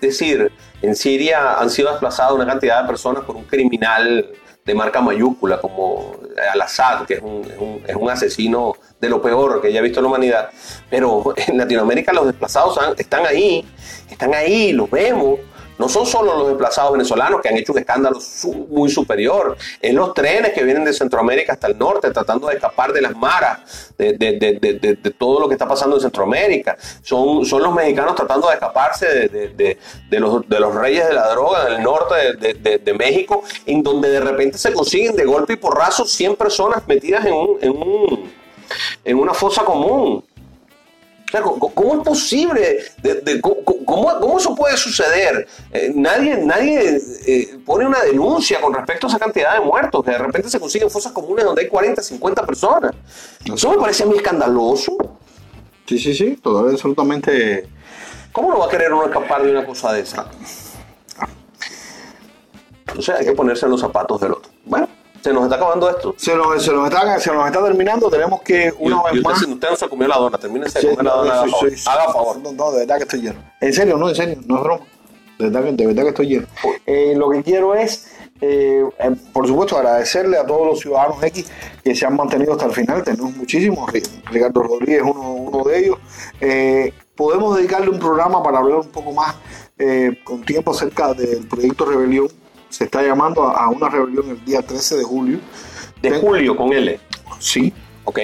[0.02, 4.30] decir, en Siria han sido desplazadas una cantidad de personas por un criminal
[4.66, 6.18] de marca mayúscula como
[6.54, 10.02] Al-Assad, que es un, es un- es un asesino de lo peor que haya visto
[10.02, 10.49] la humanidad.
[10.89, 13.66] Pero en Latinoamérica los desplazados están ahí,
[14.10, 15.39] están ahí, los vemos.
[15.82, 18.20] No son solo los desplazados venezolanos que han hecho un escándalo
[18.70, 22.94] muy superior, es los trenes que vienen de Centroamérica hasta el norte tratando de escapar
[22.94, 26.78] de las maras, de, de- de- de- todo lo que está pasando en Centroamérica.
[27.02, 29.78] Son, son los mexicanos tratando de escaparse de,
[30.20, 34.20] los, de los reyes de la droga en el norte de México, en donde de
[34.20, 38.32] repente se consiguen de golpe y porrazo 100 personas metidas en, un, en, un-
[39.04, 40.24] en una fosa común.
[41.32, 42.80] O sea, ¿cómo, es posible?
[43.02, 45.48] De- de- cómo, cómo- cómo eso puede suceder?
[45.72, 50.04] Eh, nadie nadie eh, pone una denuncia con respecto a esa cantidad de muertos.
[50.04, 52.94] que De repente se consiguen fosas comunes donde hay 40, 50 personas.
[53.46, 54.98] Eso me parece a mí escandaloso.
[55.88, 57.66] Sí, sí, sí, es absolutamente...
[58.34, 60.26] ¿Cómo no va a querer uno escapar de una cosa de esa?
[62.98, 64.52] O sea, hay que ponerse en los zapatos del otro.
[64.66, 64.88] Bueno,
[65.22, 66.16] se nos está acabando esto.
[66.18, 69.14] Se nos, se nos está, se nos está terminando, tenemos que una Y- y vez
[69.14, 69.42] usted, más...
[69.56, 71.30] usted no se comió la dona, termínese de Sí, comer la no, dona.
[71.30, 71.70] no, haga sí, favor.
[71.70, 71.84] sí, sí.
[71.90, 72.38] Haga favor.
[72.40, 73.40] No, no, de verdad que estoy lleno.
[73.60, 74.84] En serio, no, en serio, no es broma.
[75.38, 76.48] De verdad que, de verdad que estoy lleno.
[76.86, 78.12] Eh, lo que quiero es,
[78.42, 81.48] eh, eh, por supuesto, agradecerle a todos los ciudadanos X
[81.84, 83.04] que se han mantenido hasta el final.
[83.04, 83.90] Tenemos muchísimos.
[83.92, 85.98] Ri- Ricardo Rodríguez, uno, uno de ellos.
[86.40, 89.36] Eh, podemos dedicarle un programa para hablar un poco más
[89.80, 92.28] eh, con tiempo acerca del proyecto Rebelión.
[92.72, 95.40] Se está llamando a, a una rebelión el día 13 de julio.
[96.02, 97.00] De Ten- Julio con L.
[97.40, 97.72] Sí,
[98.06, 98.18] ¿Ok?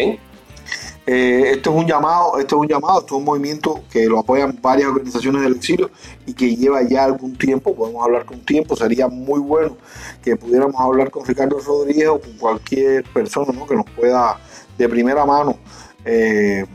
[1.05, 4.19] eh, esto es un llamado, esto es un llamado, esto es un movimiento que lo
[4.19, 5.89] apoyan varias organizaciones del exilio
[6.25, 9.77] y que lleva ya algún tiempo, podemos hablar con tiempo, sería muy bueno
[10.23, 13.65] que pudiéramos hablar con Ricardo Rodríguez o con cualquier persona ¿no?
[13.65, 14.37] que nos pueda
[14.77, 15.57] de primera mano
[16.03, 16.65] eh,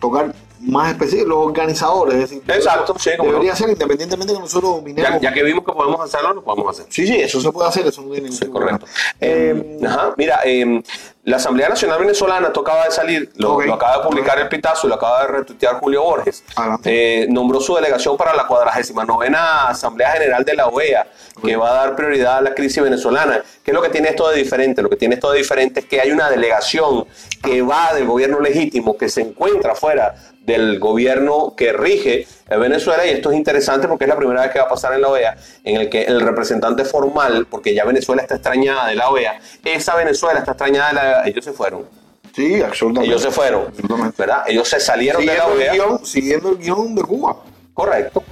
[0.00, 0.34] tocar
[0.64, 3.56] más específico, los organizadores, es decir, Exacto, sí, como debería no.
[3.56, 5.12] ser independientemente que nosotros dominemos.
[5.12, 6.86] Ya, ya que vimos que podemos hacerlo, lo podemos hacer.
[6.92, 8.86] Sí, sí, eso se puede hacer, eso no tiene ningún Sí, correcto.
[9.20, 10.82] Eh, Eh, ajá, mira, eh,
[11.24, 14.90] La Asamblea Nacional Venezolana, esto acaba de salir, lo, acaba de publicar el pitazo y
[14.90, 16.44] lo acaba de retuitear Julio Borges.
[16.84, 21.06] Eh, nombró su delegación para la 49 Asamblea General de la OEA,
[21.42, 23.42] que va a dar prioridad a la crisis venezolana.
[23.62, 24.82] ¿Qué es lo que tiene esto de diferente?
[24.82, 27.06] Lo que tiene esto de diferente es que hay una delegación
[27.42, 33.06] que va del gobierno legítimo, que se encuentra fuera del gobierno que rige en Venezuela
[33.06, 35.08] y esto es interesante porque es la primera vez que va a pasar en la
[35.08, 39.40] OEA en el que el representante formal, porque ya Venezuela está extrañada de la OEA,
[39.64, 41.86] esa Venezuela está extrañada de la OEA, ellos se fueron,
[42.34, 43.10] Sí, absolutamente.
[43.10, 44.14] ellos se fueron, Absolutamente.
[44.18, 44.42] ¿verdad?
[44.46, 45.72] Ellos se salieron de la el, OEA.
[45.72, 47.36] guion, siguiendo el guion de Cuba.
[47.72, 48.22] Correcto.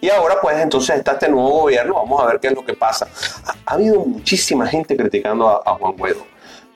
[0.00, 2.74] Y ahora pues entonces está este nuevo gobierno, vamos a ver qué es lo que
[2.74, 3.08] pasa.
[3.46, 6.26] Ha, ha habido muchísima gente criticando a, a Juan Guaidó.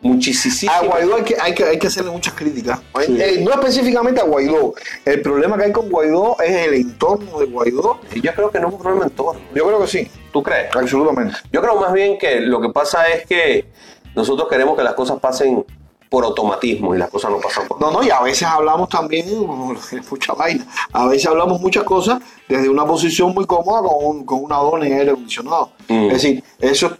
[0.06, 0.72] Muchísima.
[0.76, 2.80] A Guaidó hay que, hay que, hay que hacerle muchas críticas.
[3.04, 3.16] Sí.
[3.20, 4.74] Eh, no específicamente a Guaidó.
[5.04, 8.00] El problema que hay con Guaidó es el entorno de Guaidó.
[8.22, 9.40] Yo creo que no es un problema en torno.
[9.54, 10.74] Yo creo que sí, ¿Tú crees?
[10.74, 11.36] absolutamente.
[11.52, 13.66] Yo creo más bien que lo que pasa es que
[14.14, 15.64] nosotros queremos que las cosas pasen
[16.08, 19.26] por automatismo y las cosas no pasan por No, no, y a veces hablamos también,
[20.10, 24.44] mucha vaina, a veces hablamos muchas cosas desde una posición muy cómoda con, un- con
[24.44, 25.70] una dona y aire acondicionado.
[25.88, 26.06] Mm.
[26.06, 26.96] Es decir, eso,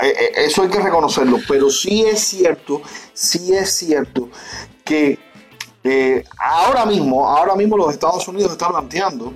[0.00, 2.82] eso hay que reconocerlo, pero sí es cierto,
[3.12, 4.28] sí es cierto
[4.84, 5.18] que
[5.84, 9.32] eh, ahora mismo, ahora mismo los Estados Unidos están planteando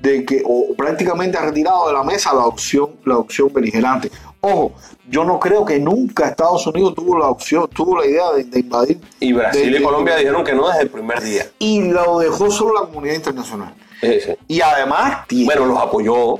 [0.00, 4.10] de que o prácticamente ha retirado de la mesa la opción, la opción beligerante.
[4.40, 4.72] Ojo,
[5.08, 8.60] yo no creo que nunca Estados Unidos tuvo la opción, tuvo la idea de, de
[8.60, 9.00] invadir.
[9.20, 11.46] Y Brasil de- y de- Colombia dijeron que no desde el primer día.
[11.60, 13.72] y lo dejó solo la comunidad internacional.
[14.00, 14.32] Sí, sí.
[14.48, 16.38] Y además, tiene- Bueno, los apoyó.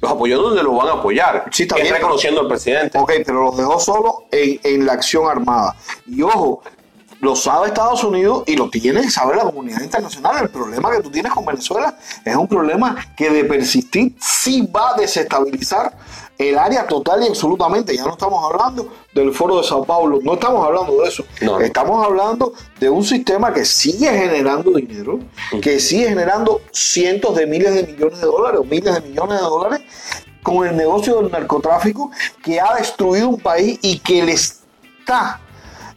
[0.00, 1.46] Los apoyó donde los van a apoyar.
[1.50, 1.92] Sí, es bien.
[1.92, 2.98] reconociendo al presidente.
[2.98, 5.74] ok, pero los dejó solo en, en la acción armada.
[6.06, 6.62] Y ojo,
[7.20, 10.42] lo sabe Estados Unidos y lo tiene que saber la comunidad internacional.
[10.42, 14.94] El problema que tú tienes con Venezuela es un problema que de persistir sí va
[14.94, 15.96] a desestabilizar
[16.38, 17.96] el área total y absolutamente.
[17.96, 21.24] Ya no estamos hablando del foro de Sao Paulo, no estamos hablando de eso.
[21.42, 21.60] No.
[21.60, 25.18] Estamos hablando de un sistema que sigue generando dinero,
[25.60, 29.44] que sigue generando cientos de miles de millones de dólares o miles de millones de
[29.44, 29.80] dólares
[30.42, 32.10] con el negocio del narcotráfico
[32.42, 35.40] que ha destruido un país y que le está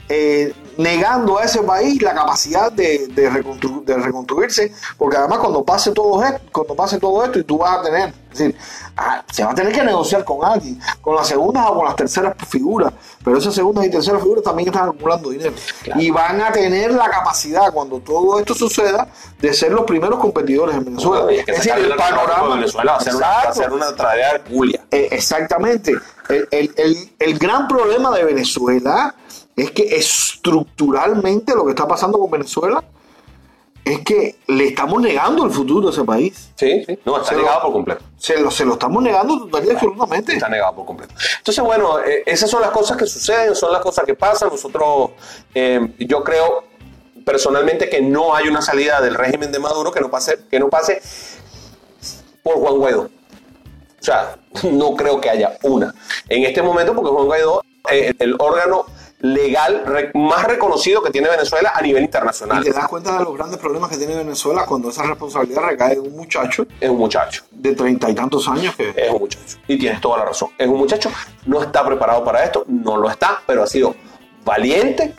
[0.10, 5.64] eh, negando a ese país la capacidad de, de reconstru- de reconstruirse, porque además cuando
[5.64, 8.56] pase todo esto, cuando pase todo esto y tú vas a tener, es decir,
[8.98, 11.96] ah, se va a tener que negociar con alguien, con las segundas o con las
[11.96, 12.94] terceras figuras,
[13.24, 15.54] pero esas segundas y terceras figuras también están acumulando dinero
[15.96, 19.08] y van a tener la capacidad cuando todo esto suceda
[19.40, 21.28] de ser los primeros competidores en Venezuela.
[21.28, 24.30] Que es decir, el narcotráfico de panorama Venezuela va a ser una, ser una tragedia
[24.32, 24.82] hercúlea.
[24.92, 25.94] Eh, exactamente.
[26.30, 29.14] El, el- el- el gran problema de Venezuela
[29.56, 32.84] es que estructuralmente lo que está pasando con Venezuela
[33.84, 36.52] es que le estamos negando el futuro de ese país.
[36.56, 37.00] Sí, sí.
[37.04, 38.04] No, está Se lo- negado por completo.
[38.18, 40.34] Se lo, se lo estamos negando total y absolutamente.
[40.34, 41.14] Está negado por completo.
[41.40, 44.50] Entonces, bueno, eh, esas son las cosas que suceden, son las cosas que pasan.
[44.50, 45.12] Nosotros,
[45.56, 46.64] eh, yo creo
[47.26, 50.70] personalmente que no hay una salida del régimen de Maduro que no pase, que no
[50.70, 51.02] pase
[52.44, 53.02] por Juan Guaidó.
[53.02, 53.10] O
[54.04, 54.38] sea,
[54.72, 55.94] no creo que haya una.
[56.30, 58.86] En este momento, porque Juan Guaidó es el órgano
[59.22, 62.64] legal re- más reconocido que tiene Venezuela a nivel Y internacional.
[62.64, 66.00] te das cuenta de los grandes problemas que tiene Venezuela cuando esa responsabilidad recae en
[66.02, 67.44] un muchacho Es un muchacho.
[67.52, 69.58] de treinta y tantos años que Es un muchacho.
[69.68, 70.50] Y tienes toda la razón.
[70.58, 71.12] Es un muchacho,
[71.46, 73.96] no está preparado para esto, no lo está, pero ha sido
[74.44, 75.14] valiente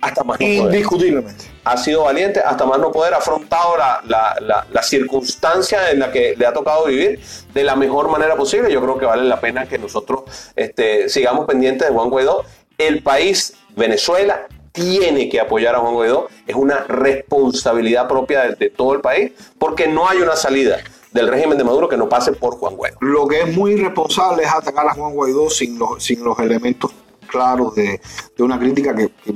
[0.00, 0.58] hasta más no poder.
[0.74, 1.44] indiscutiblemente.
[1.64, 6.00] Ha sido valiente hasta más no poder, ha afrontado la, la, la- la circunstancia en
[6.00, 7.20] la que le ha tocado vivir
[7.54, 8.70] de la mejor manera posible.
[8.70, 10.24] Yo creo que vale la pena que nosotros
[10.56, 12.44] este, sigamos pendientes de Juan Guaidó.
[12.86, 16.28] El país, Venezuela, tiene que apoyar a Juan Guaidó.
[16.46, 20.78] Es una responsabilidad propia de, todo el país, porque no hay una salida
[21.12, 22.96] del régimen de Maduro que no pase por Juan Guaidó.
[23.00, 26.90] Lo que es muy irresponsable es atacar a Juan Guaidó sin los, sin los elementos
[27.28, 28.00] claros de,
[28.36, 29.34] de una crítica que, que-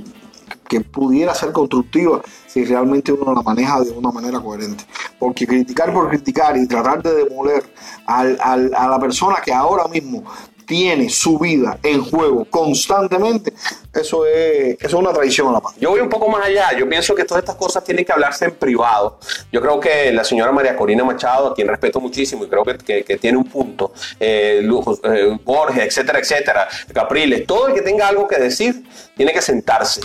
[0.68, 4.84] que pudiera ser constructiva si realmente uno la maneja de una manera coherente.
[5.18, 7.62] Porque criticar por criticar y tratar de demoler
[8.04, 10.24] al- al- a la persona que ahora mismo
[10.68, 13.54] tiene su vida en juego constantemente,
[13.94, 15.74] eso es, eso es una traición a la paz.
[15.80, 16.76] Yo voy un poco más allá.
[16.78, 19.18] Yo pienso que todas estas cosas tienen que hablarse en privado.
[19.50, 23.02] Yo creo que la señora María Corina Machado, a quien respeto muchísimo y creo que,
[23.02, 24.60] que- tiene un punto, eh,
[25.04, 28.84] eh, Borges, etcétera, etcétera, Capriles, todo el que tenga algo que decir,
[29.16, 30.02] tiene que sentarse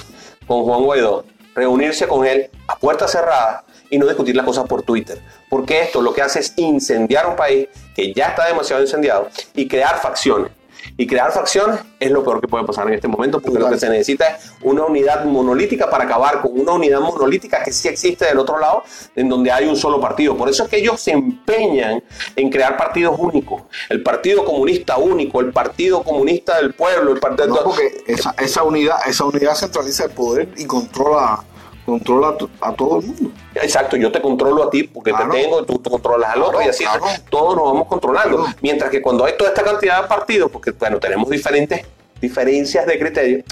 [0.47, 4.81] con Juan Guaidó, reunirse con él a puerta cerrada y no discutir las cosas por
[4.81, 5.21] Twitter.
[5.53, 9.67] Porque esto lo que hace es incendiar un país que ya está demasiado incendiado y
[9.67, 10.51] crear facciones.
[10.97, 13.77] Y crear facciones es lo peor que puede pasar en este momento porque lo que
[13.77, 18.25] se necesita es una unidad monolítica para acabar con una unidad monolítica que sí existe
[18.25, 18.83] del otro lado,
[19.15, 20.35] en donde hay un solo partido.
[20.35, 22.03] Por eso es que ellos se empeñan
[22.35, 23.61] en crear partidos únicos.
[23.89, 27.45] El Partido Comunista único, el Partido Comunista del Pueblo, el Partido...
[27.49, 31.43] No, porque esa, esa unidad, esa unidad centraliza el poder y controla,
[31.85, 33.31] controla a, to- a todo el mundo.
[33.55, 35.31] Exacto, yo te controlo a ti porque Claro.
[35.31, 37.03] te tengo, tú, tú controlas al otro Claro, y así claro.
[37.29, 38.45] todos nos vamos controlando.
[38.61, 41.85] Mientras que cuando hay toda esta cantidad de partidos, porque bueno, tenemos diferentes
[42.21, 43.43] diferencias de criterio.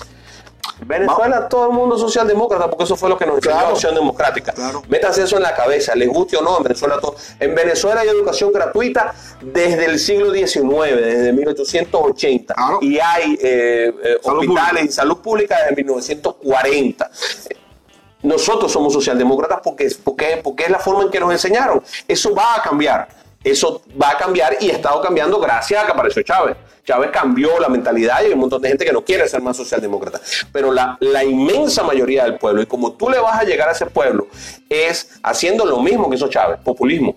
[0.84, 4.52] Venezuela, todo el mundo socialdemócrata, porque eso fue lo que nos enseñó la opción democrática.
[4.52, 4.82] Claro.
[4.90, 7.16] Métanse eso en la cabeza, les guste o no, en Venezuela todo.
[7.40, 12.54] En Venezuela hay educación gratuita desde el siglo XIX, desde 1880.
[12.56, 12.80] Claro.
[12.82, 14.84] Y hay eh, eh, Salud hospitales pública.
[14.86, 17.12] y salud pública desde 1940.
[18.24, 21.82] Nosotros somos socialdemócratas porque, porque, porque es la forma en que nos enseñaron.
[22.08, 23.08] Eso va a cambiar.
[23.44, 26.58] Eso va a cambiar y ha estado cambiando gracias a que apareció Chávez.
[26.86, 29.58] Chávez cambió la mentalidad y hay un montón de gente que no quiere ser más
[29.58, 30.22] socialdemócrata.
[30.52, 33.72] Pero la, la inmensa mayoría del pueblo, y como tú le vas a llegar a
[33.72, 34.28] ese pueblo,
[34.70, 37.16] es haciendo lo mismo que hizo Chávez, populismo.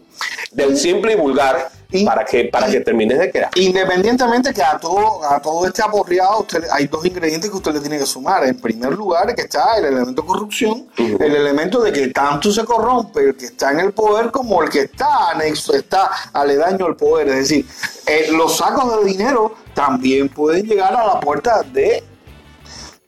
[0.51, 3.51] Del simple y vulgar Y- para, que, para que termines de crear.
[3.55, 7.81] Independientemente que a todo, a todo este aporreado, usted, hay dos ingredientes que usted le
[7.81, 8.45] tiene que sumar.
[8.45, 11.17] En primer lugar, que está el elemento corrupción, Ujú.
[11.23, 14.69] el elemento de que tanto se corrompe el que está en el poder como el
[14.71, 17.29] que está anexo, está aledaño al poder.
[17.29, 17.67] Es decir,
[18.07, 22.03] eh, los sacos de dinero también pueden llegar a la puerta de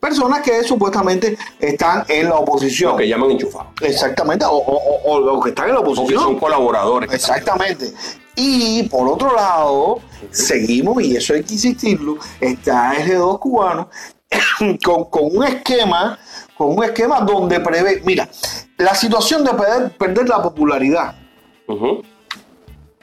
[0.07, 2.91] personas que supuestamente están en la oposición.
[2.91, 3.67] Lo que llaman enchufados.
[3.81, 6.21] Exactamente, o, o- o- o los que están en la O que oposición.
[6.23, 7.11] son colaboradores.
[7.13, 7.93] Exactamente.
[8.35, 9.99] Y por otro lado,
[10.31, 13.89] seguimos, y eso hay que insistirlo, está RG2 cubano
[14.85, 16.17] con, con un esquema,
[16.55, 18.29] con un esquema donde prevé, mira,
[18.77, 21.15] la situación de perder, perder la popularidad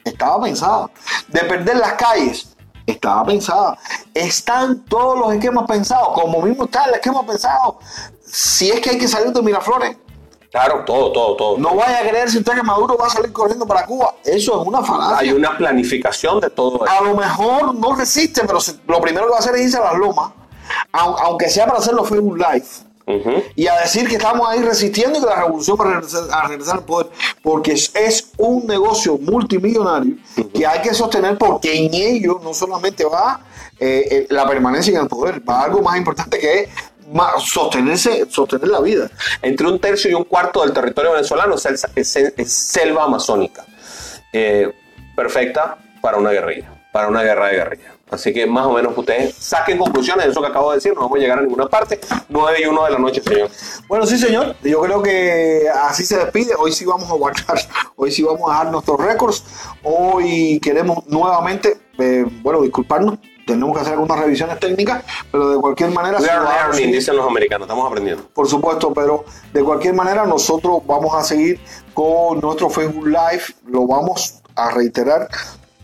[0.05, 0.91] estaba pensada,
[1.29, 2.54] de perder las calles
[2.87, 3.79] estaba pensada,
[4.13, 7.79] están todos los esquemas pensados, como mismo está el esquema pensado,
[8.27, 9.97] si es que hay que salir de Miraflores,
[10.51, 11.59] Claro, todo, todo, todo.
[11.59, 14.61] no vaya a creer si usted que Maduro va a salir corriendo para Cuba, eso
[14.61, 15.19] es una falacia.
[15.19, 16.95] Hay una planificación de todo eso.
[16.97, 19.83] a lo mejor no resiste, pero lo primero que va a hacer es irse a
[19.85, 20.31] las lomas,
[20.93, 22.67] au- aunque sea para hacerlo Facebook Live,
[23.55, 26.49] Y a decir que estamos ahí resistiendo y que la revolución va a regresar, a
[26.49, 27.09] regresar al poder,
[27.43, 27.93] porque es,
[28.39, 30.17] un negocio multimillonario
[30.55, 33.41] que hay que sostener porque en ello no solamente va
[33.79, 36.69] eh, eh, la permanencia en el poder, va algo más importante que es
[37.45, 39.11] sostenerse, sostener la vida.
[39.43, 43.67] Entre un tercio y un cuarto del territorio venezolano es, el- es- es selva amazónica.
[44.33, 44.73] Eh,
[45.15, 47.94] perfecta para una guerrilla, para una guerra de guerrilla.
[48.15, 50.95] Así que más o menos ustedes saquen conclusiones de eso que acabo de decir.
[50.95, 52.01] No vamos a llegar a ninguna parte.
[52.29, 53.51] 9 y 1 de la noche, señor.
[53.89, 54.57] Bueno, sí, señor.
[54.63, 56.55] Yo creo que así se despide.
[56.57, 57.59] Hoy sí vamos a guardar,
[57.97, 59.45] hoy sí vamos a dejar nuestros récords.
[59.83, 63.19] Hoy queremos nuevamente, eh, bueno, disculparnos.
[63.47, 67.27] Tenemos que hacer algunas revisiones técnicas, pero de cualquier manera, We are learning, dicen los
[67.27, 67.67] americanos.
[67.67, 68.25] Estamos aprendiendo.
[68.33, 71.61] por supuesto, pero de cualquier manera nosotros vamos a seguir
[71.93, 73.43] con nuestro Facebook Live.
[73.67, 75.29] Lo vamos a reiterar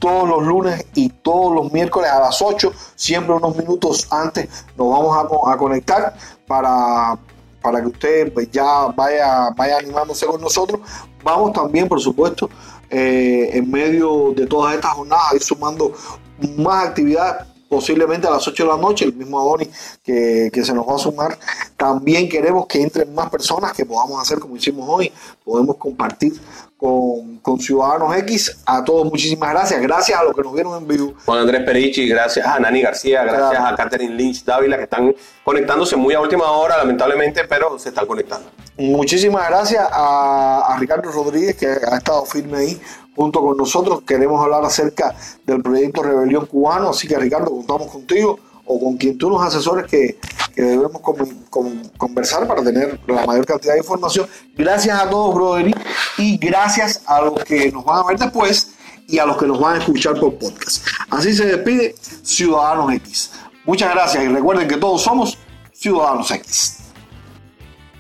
[0.01, 4.91] todos los lunes y todos los miércoles a las 8, siempre unos minutos antes nos
[4.91, 6.15] vamos a, co- a conectar
[6.47, 7.17] para,
[7.63, 10.81] para que usted pues, ya vaya, vaya animándose con nosotros.
[11.23, 12.51] Vamos también, por supuesto,
[12.89, 15.93] eh, en medio de todas estas jornadas, ir sumando
[16.57, 19.69] más actividades posiblemente a las 8 de la noche, el mismo Adonis
[20.03, 21.39] que, que se nos va a sumar.
[21.77, 25.13] También queremos que entren más personas, que podamos hacer como hicimos hoy,
[25.45, 26.33] podemos compartir
[26.81, 28.63] con, con Ciudadanos X.
[28.65, 31.15] A todos muchísimas gracias, gracias a los que nos vieron en vivo.
[31.27, 35.15] Juan Andrés Perichi, gracias a Nani García, gracias a Catherine Lynch Dávila, que están
[35.45, 38.49] conectándose muy a última hora, lamentablemente, pero se están conectando.
[38.79, 42.81] Muchísimas gracias a, a Ricardo Rodríguez, que ha estado firme ahí
[43.15, 44.03] junto con nosotros.
[44.03, 45.15] Queremos hablar acerca
[45.45, 48.39] del proyecto Rebelión Cubano, así que Ricardo, contamos contigo
[48.73, 50.19] o con quien tú nos asesores que,
[50.55, 51.17] debemos con-
[51.49, 54.27] con- conversar para tener la mayor cantidad de información.
[54.57, 55.75] Gracias a todos, brother,
[56.19, 58.73] y gracias a los que nos van a ver después
[59.09, 60.85] y a los que nos van a escuchar por podcast.
[61.11, 63.31] Así se despide Ciudadanos X.
[63.65, 65.39] Muchas gracias y recuerden que todos somos
[65.73, 66.77] Ciudadanos X.